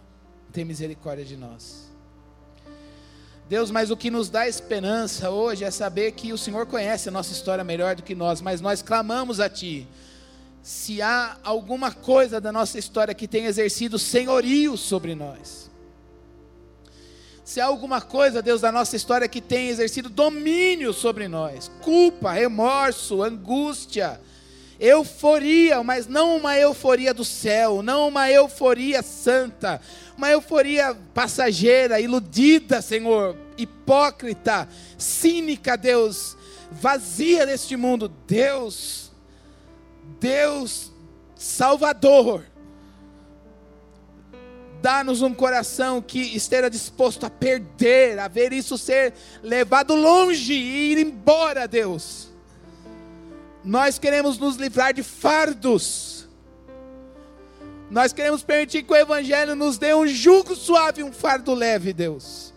[0.54, 1.92] tem misericórdia de nós.
[3.50, 7.12] Deus, mas o que nos dá esperança hoje é saber que o Senhor conhece a
[7.12, 9.88] nossa história melhor do que nós, mas nós clamamos a Ti.
[10.62, 15.70] Se há alguma coisa da nossa história que tenha exercido senhorio sobre nós,
[17.44, 22.32] se há alguma coisa, Deus, da nossa história que tenha exercido domínio sobre nós, culpa,
[22.32, 24.20] remorso, angústia,
[24.80, 29.82] euforia, mas não uma euforia do céu, não uma euforia santa,
[30.18, 34.68] uma euforia passageira, iludida, Senhor, hipócrita,
[34.98, 36.38] cínica, Deus,
[36.72, 39.12] vazia deste mundo, Deus,
[40.20, 40.94] Deus
[41.36, 42.46] Salvador,
[44.84, 50.92] dá-nos um coração que esteja disposto a perder, a ver isso ser levado longe e
[50.92, 52.30] ir embora, Deus.
[53.64, 56.14] Nós queremos nos livrar de fardos
[57.94, 61.94] nós queremos permitir que o Evangelho nos dê um jugo suave e um fardo leve,
[61.94, 62.52] Deus.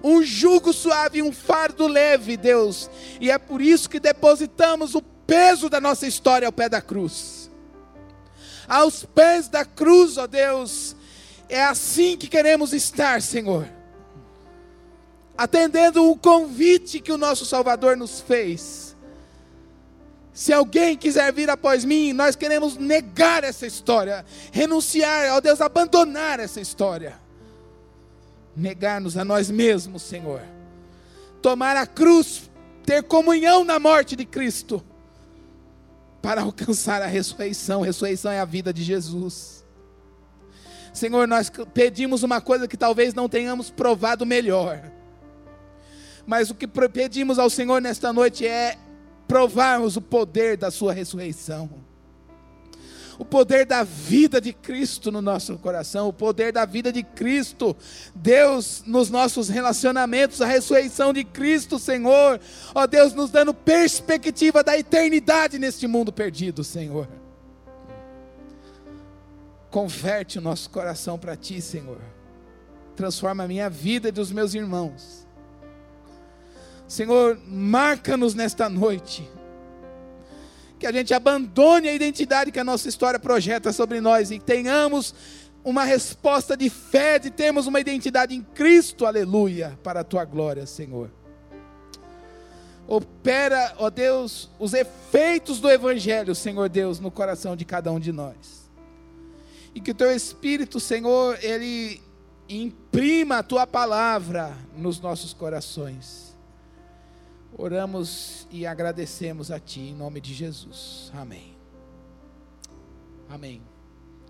[0.00, 2.88] Um jugo suave e um fardo leve, Deus.
[3.20, 7.41] E é por isso que depositamos o peso da nossa história ao pé da cruz.
[8.68, 10.96] Aos pés da cruz, ó Deus.
[11.48, 13.68] É assim que queremos estar, Senhor.
[15.36, 18.92] Atendendo o convite que o nosso Salvador nos fez.
[20.32, 26.40] Se alguém quiser vir após mim, nós queremos negar essa história, renunciar, ó Deus, abandonar
[26.40, 27.20] essa história,
[28.56, 30.40] negar-nos a nós mesmos, Senhor,
[31.42, 32.50] tomar a cruz,
[32.86, 34.82] ter comunhão na morte de Cristo,
[36.22, 37.82] para alcançar a ressurreição.
[37.82, 39.62] A ressurreição é a vida de Jesus.
[40.94, 44.90] Senhor, nós pedimos uma coisa que talvez não tenhamos provado melhor,
[46.26, 48.76] mas o que pedimos ao Senhor nesta noite é
[49.26, 51.70] provarmos o poder da Sua ressurreição,
[53.22, 57.76] o poder da vida de Cristo no nosso coração, o poder da vida de Cristo,
[58.14, 62.40] Deus nos nossos relacionamentos, a ressurreição de Cristo, Senhor,
[62.74, 67.08] ó Deus, nos dando perspectiva da eternidade neste mundo perdido, Senhor.
[69.70, 72.00] Converte o nosso coração para Ti, Senhor.
[72.94, 75.22] Transforma a minha vida e dos meus irmãos
[76.92, 79.26] Senhor, marca-nos nesta noite.
[80.82, 85.14] Que a gente abandone a identidade que a nossa história projeta sobre nós e tenhamos
[85.62, 90.66] uma resposta de fé, de termos uma identidade em Cristo, aleluia, para a tua glória,
[90.66, 91.08] Senhor.
[92.88, 98.10] Opera, ó Deus, os efeitos do Evangelho, Senhor Deus, no coração de cada um de
[98.10, 98.68] nós.
[99.76, 102.02] E que o teu Espírito, Senhor, ele
[102.48, 106.31] imprima a tua palavra nos nossos corações.
[107.56, 111.12] Oramos e agradecemos a Ti em nome de Jesus.
[111.14, 111.54] Amém.
[113.28, 113.62] Amém.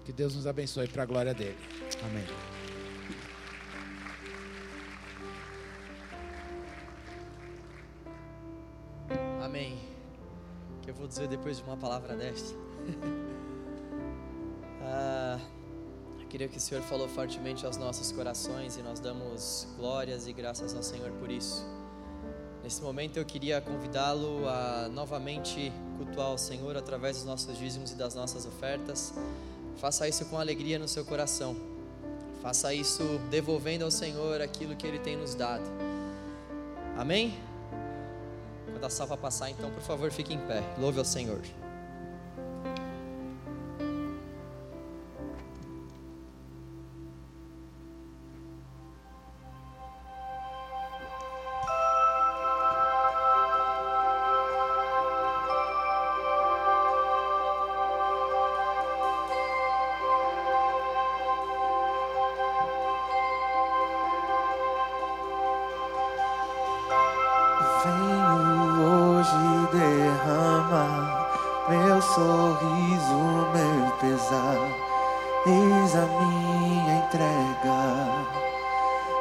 [0.04, 1.56] Que Deus nos abençoe para a glória dele.
[2.04, 2.24] Amém.
[9.40, 9.78] Amém.
[10.82, 12.56] Que eu vou dizer depois de uma palavra desta.
[14.82, 15.38] ah,
[16.20, 20.32] eu queria que o Senhor falou fortemente aos nossos corações e nós damos glórias e
[20.32, 21.64] graças ao Senhor por isso.
[22.62, 27.94] Nesse momento eu queria convidá-lo a novamente cultuar o Senhor através dos nossos dízimos e
[27.96, 29.12] das nossas ofertas.
[29.78, 31.56] Faça isso com alegria no seu coração.
[32.40, 35.64] Faça isso devolvendo ao Senhor aquilo que Ele tem nos dado.
[36.96, 37.36] Amém?
[38.70, 40.62] Quando a salva passar, então, por favor, fique em pé.
[40.78, 41.40] Louve ao Senhor.
[77.12, 77.76] entrega,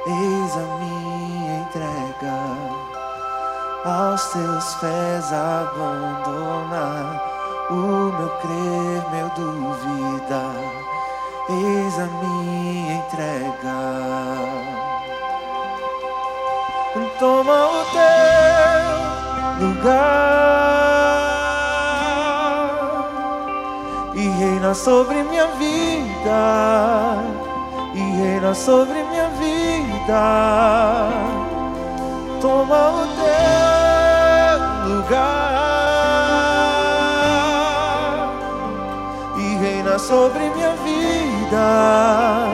[0.07, 2.37] eis a minha entrega,
[3.83, 7.21] aos teus pés abandonar
[7.69, 10.41] o meu crer, meu dúvida,
[11.49, 13.79] eis a minha entrega.
[17.19, 20.21] Toma o teu lugar
[24.15, 27.40] e reina sobre minha vida
[28.21, 31.09] reina sobre minha vida.
[32.39, 34.59] Toma o teu
[34.95, 35.71] lugar
[39.37, 42.47] e reina sobre minha vida.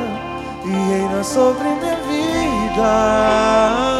[0.66, 3.97] E reina sobre minha vida.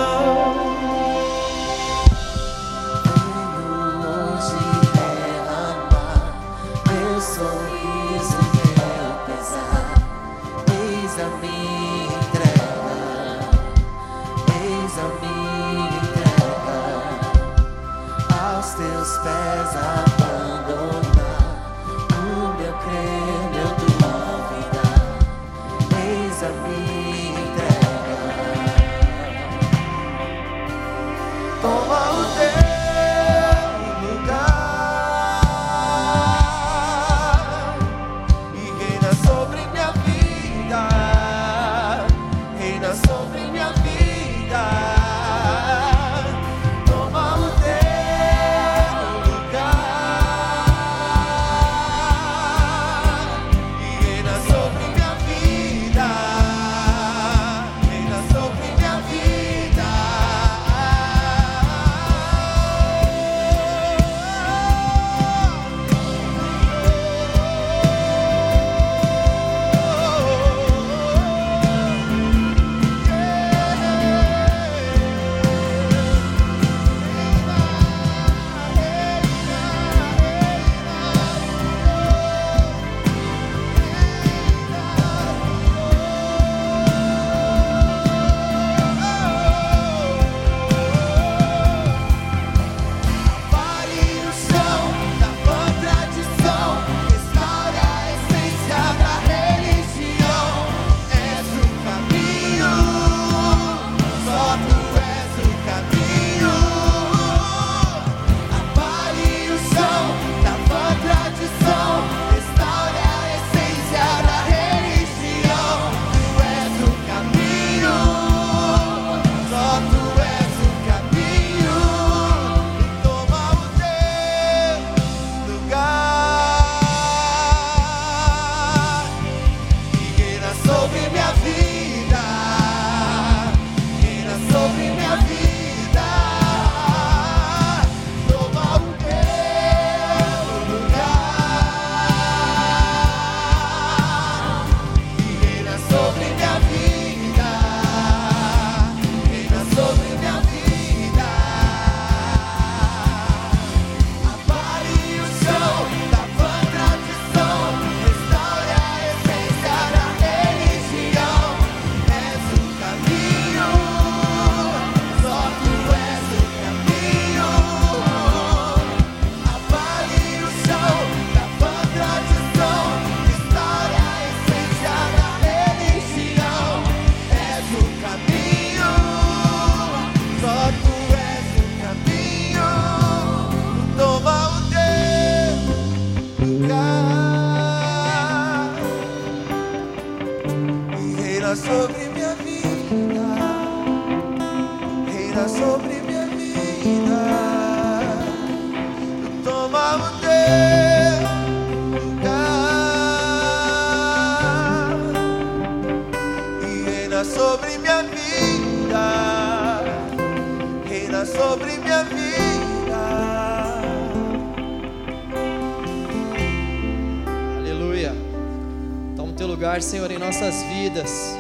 [220.38, 221.36] Nossas vidas.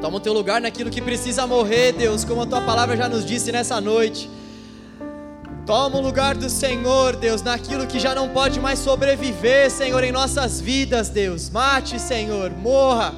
[0.00, 3.22] Toma o teu lugar naquilo que precisa morrer, Deus, como a tua palavra já nos
[3.22, 4.30] disse nessa noite.
[5.66, 10.10] Toma o lugar do Senhor, Deus, naquilo que já não pode mais sobreviver, Senhor, em
[10.10, 11.50] nossas vidas, Deus.
[11.50, 13.14] Mate, Senhor, morra.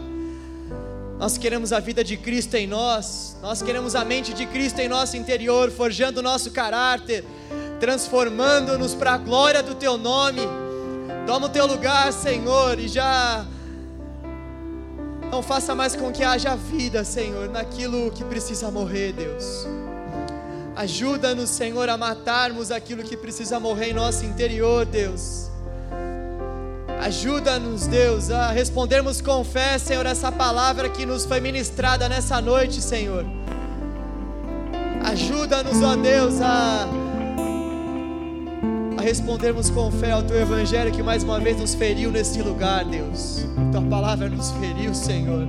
[1.20, 4.88] Nós queremos a vida de Cristo em nós, nós queremos a mente de Cristo em
[4.88, 7.24] nosso interior, forjando o nosso caráter,
[7.78, 10.40] transformando-nos para a glória do Teu nome.
[11.28, 13.46] Toma o Teu lugar, Senhor, e já
[15.30, 19.66] não faça mais com que haja vida, Senhor, naquilo que precisa morrer, Deus.
[20.74, 25.50] Ajuda-nos, Senhor, a matarmos aquilo que precisa morrer em nosso interior, Deus.
[27.00, 32.80] Ajuda-nos, Deus, a respondermos com fé, Senhor, essa palavra que nos foi ministrada nessa noite,
[32.80, 33.24] Senhor.
[35.04, 36.86] Ajuda-nos, ó Deus, a,
[39.00, 42.84] a respondermos com fé ao Teu Evangelho que mais uma vez nos feriu nesse lugar,
[42.84, 43.46] Deus.
[43.72, 45.48] Tua palavra nos feriu, Senhor.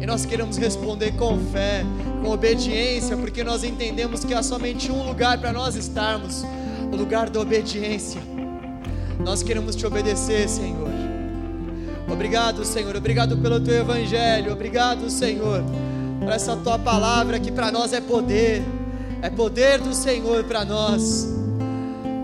[0.00, 1.84] E nós queremos responder com fé,
[2.22, 6.46] com obediência, porque nós entendemos que há somente um lugar para nós estarmos
[6.90, 8.22] o lugar da obediência.
[9.22, 10.88] Nós queremos te obedecer, Senhor.
[12.10, 12.96] Obrigado, Senhor.
[12.96, 14.50] Obrigado pelo teu evangelho.
[14.50, 15.62] Obrigado, Senhor,
[16.20, 18.62] por essa tua palavra que para nós é poder.
[19.20, 21.37] É poder do Senhor para nós.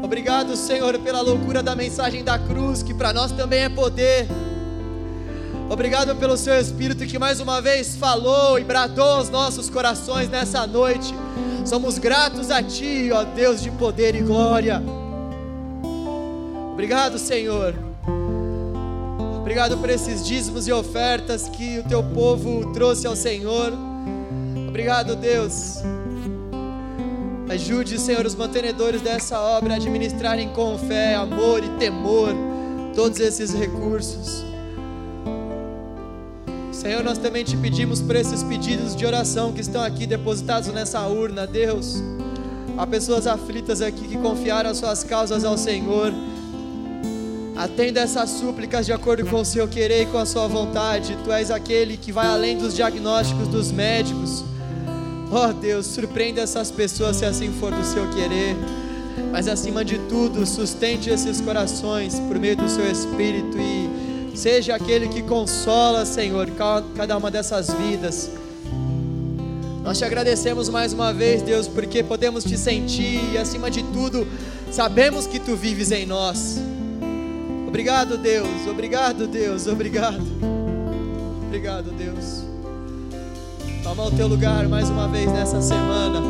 [0.05, 4.29] Obrigado, Senhor, pela loucura da mensagem da cruz, que para nós também é poder.
[5.71, 10.67] Obrigado pelo seu Espírito que mais uma vez falou e bradou aos nossos corações nessa
[10.67, 11.15] noite.
[11.65, 14.83] Somos gratos a Ti, ó Deus de poder e glória.
[16.75, 17.75] Obrigado, Senhor.
[19.39, 23.73] Obrigado por esses dízimos e ofertas que o Teu povo trouxe ao Senhor.
[24.69, 25.79] Obrigado, Deus.
[27.49, 32.35] Ajude, Senhor, os mantenedores dessa obra a administrarem com fé, amor e temor
[32.95, 34.43] todos esses recursos.
[36.73, 41.07] Senhor, nós também te pedimos por esses pedidos de oração que estão aqui depositados nessa
[41.07, 42.03] urna, Deus.
[42.79, 46.13] Há pessoas aflitas aqui que confiaram as suas causas ao Senhor.
[47.57, 51.17] Atenda essas súplicas de acordo com o seu querer e com a sua vontade.
[51.23, 54.45] Tu és aquele que vai além dos diagnósticos dos médicos.
[55.37, 58.57] Oh Deus, surpreenda essas pessoas se assim for do seu querer.
[59.33, 64.05] Mas acima de tudo, sustente esses corações por meio do seu Espírito e
[64.35, 66.49] Seja aquele que consola, Senhor,
[66.97, 68.31] cada uma dessas vidas.
[69.83, 74.27] Nós te agradecemos mais uma vez, Deus, porque podemos te sentir e, acima de tudo,
[74.73, 76.59] sabemos que tu vives em nós.
[77.69, 78.67] Obrigado, Deus.
[78.69, 79.69] Obrigado, Deus.
[79.69, 80.25] Obrigado.
[81.47, 82.44] Obrigado, Deus.
[83.85, 86.21] Toma o teu lugar mais uma vez nessa semana.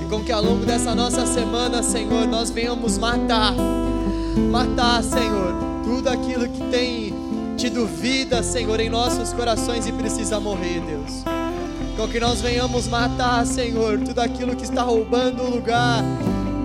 [0.00, 3.52] E com que ao longo dessa nossa semana, Senhor, nós venhamos matar.
[4.52, 5.66] Matar, Senhor
[6.06, 7.14] tudo aquilo que tem
[7.56, 11.24] tido vida, Senhor, em nossos corações e precisa morrer, Deus.
[11.96, 16.02] Com que nós venhamos matar, Senhor, tudo aquilo que está roubando o lugar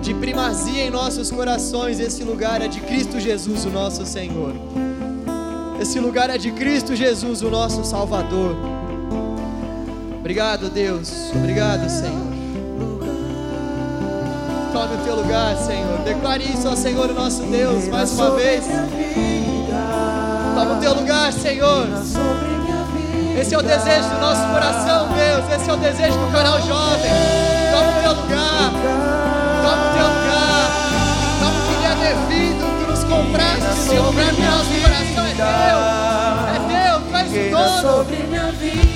[0.00, 1.98] de primazia em nossos corações.
[1.98, 4.54] Esse lugar é de Cristo Jesus, o nosso Senhor.
[5.80, 8.71] Esse lugar é de Cristo Jesus, o nosso Salvador.
[10.22, 11.32] Obrigado, Deus.
[11.34, 12.32] Obrigado, Senhor.
[14.72, 15.98] Tome o teu lugar, Senhor.
[16.04, 18.64] Declare isso ao Senhor, o nosso Deus, mais uma vez.
[20.54, 21.88] Toma o teu lugar, Senhor.
[23.36, 25.60] Esse é o desejo do nosso coração, Deus.
[25.60, 27.10] Esse é o desejo do canal jovem.
[27.72, 28.70] Toma o teu lugar.
[29.60, 30.70] Toma o teu lugar.
[31.40, 32.62] Toma o que lhe é devido.
[32.78, 35.26] Tu nos compraste esse lugar no nosso coração.
[35.26, 35.78] É teu.
[36.46, 37.00] É teu.
[37.10, 38.91] Tu és o dono.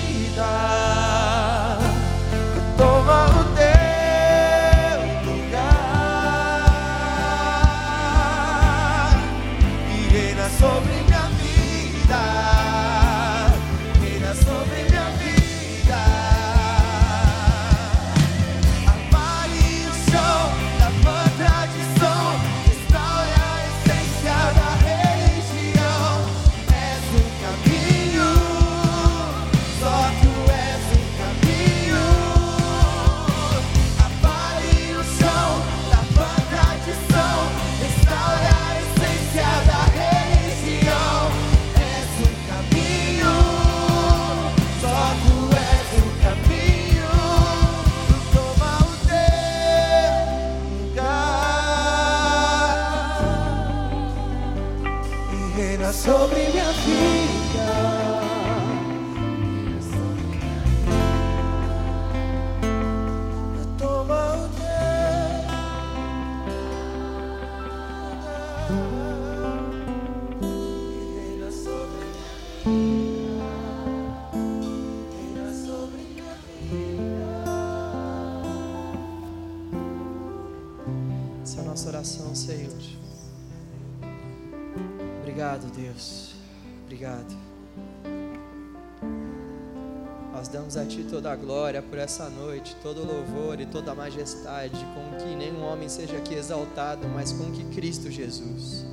[90.97, 95.63] Ti toda a glória por essa noite, todo louvor e toda majestade, com que nenhum
[95.63, 98.87] homem seja aqui exaltado, mas com que Cristo Jesus,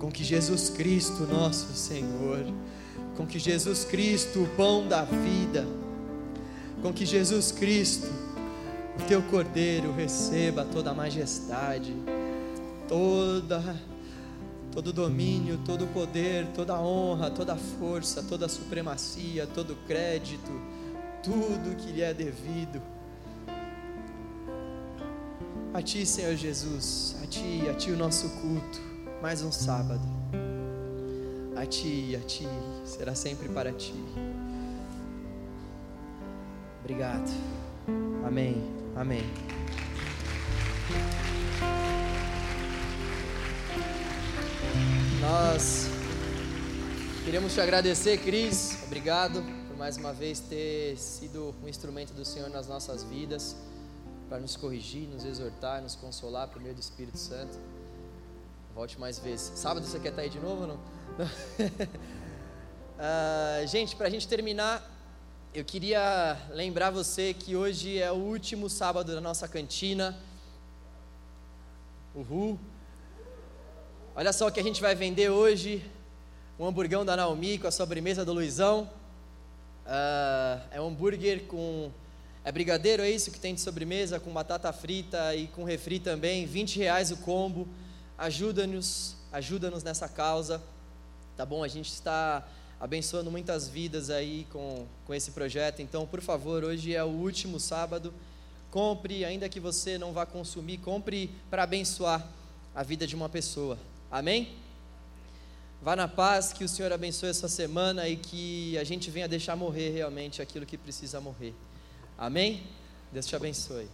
[0.00, 2.44] com que Jesus Cristo, nosso Senhor,
[3.16, 5.64] com que Jesus Cristo, o pão da vida,
[6.82, 8.08] com que Jesus Cristo,
[8.98, 11.94] o Teu Cordeiro, receba toda a majestade,
[12.88, 13.62] toda
[14.72, 20.50] todo domínio, todo poder, toda honra, toda força, toda supremacia, todo crédito,
[21.22, 22.82] tudo que lhe é devido.
[25.72, 28.80] A Ti, Senhor Jesus, a Ti, a Ti o nosso culto,
[29.22, 30.02] mais um sábado.
[31.56, 32.46] A Ti, a Ti,
[32.84, 33.94] será sempre para Ti.
[36.80, 37.30] Obrigado.
[38.26, 38.62] Amém.
[38.96, 39.22] Amém.
[45.20, 45.86] Nós
[47.24, 48.82] queremos te agradecer, Cris.
[48.84, 53.56] Obrigado por mais uma vez ter sido um instrumento do Senhor nas nossas vidas,
[54.28, 57.58] para nos corrigir, nos exortar, nos consolar por meio do Espírito Santo.
[58.74, 59.50] Volte mais vezes.
[59.58, 60.74] Sábado você quer estar aí de novo ou não?
[62.98, 64.86] uh, gente, para a gente terminar,
[65.54, 70.18] eu queria lembrar você que hoje é o último sábado da nossa cantina.
[72.14, 72.60] Uhul!
[74.14, 75.82] Olha só o que a gente vai vender hoje:
[76.58, 79.00] um hamburgão da Naomi com a sobremesa do Luizão.
[79.86, 81.90] Uh, é um hambúrguer com.
[82.44, 86.44] É brigadeiro, é isso que tem de sobremesa, com batata frita e com refri também.
[86.44, 87.68] 20 reais o combo.
[88.18, 90.60] Ajuda-nos, ajuda-nos nessa causa.
[91.36, 91.62] Tá bom?
[91.62, 92.46] A gente está
[92.80, 95.80] abençoando muitas vidas aí com, com esse projeto.
[95.80, 98.12] Então, por favor, hoje é o último sábado.
[98.72, 102.26] Compre, ainda que você não vá consumir, compre para abençoar
[102.74, 103.78] a vida de uma pessoa.
[104.10, 104.52] Amém?
[105.82, 109.56] Vá na paz, que o Senhor abençoe essa semana e que a gente venha deixar
[109.56, 111.52] morrer realmente aquilo que precisa morrer.
[112.16, 112.62] Amém?
[113.10, 113.88] Deus te abençoe.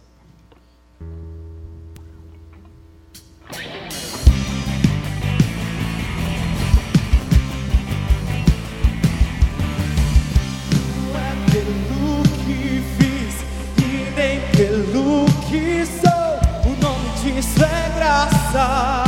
[14.59, 16.69] pelo que sou.
[16.69, 19.05] O nome disso é graça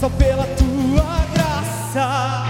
[0.00, 0.65] só pela tua
[1.96, 2.45] graça.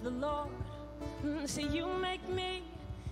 [0.00, 0.48] The Lord.
[1.24, 2.62] Mm, see, you make me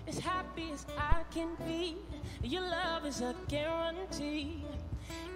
[0.07, 1.97] as happy as I can be.
[2.43, 4.65] Your love is a guarantee.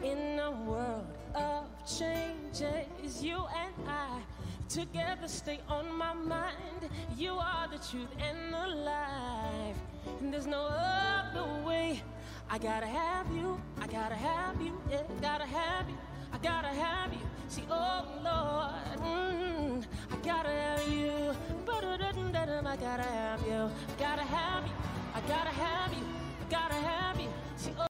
[0.03, 4.21] In a world of changes, you and I
[4.69, 6.89] together stay on my mind.
[7.17, 9.77] You are the truth and the life.
[10.21, 12.03] And there's no other way.
[12.49, 15.99] I gotta have you, I gotta have you, yeah, gotta have you,
[16.33, 17.30] I gotta have you.
[17.51, 21.35] See, oh Lord, mm, I gotta have you,
[22.71, 24.73] I gotta have you, I gotta have you,
[25.13, 26.05] I gotta have you,
[26.47, 27.29] I gotta have you.
[27.57, 27.89] See, oh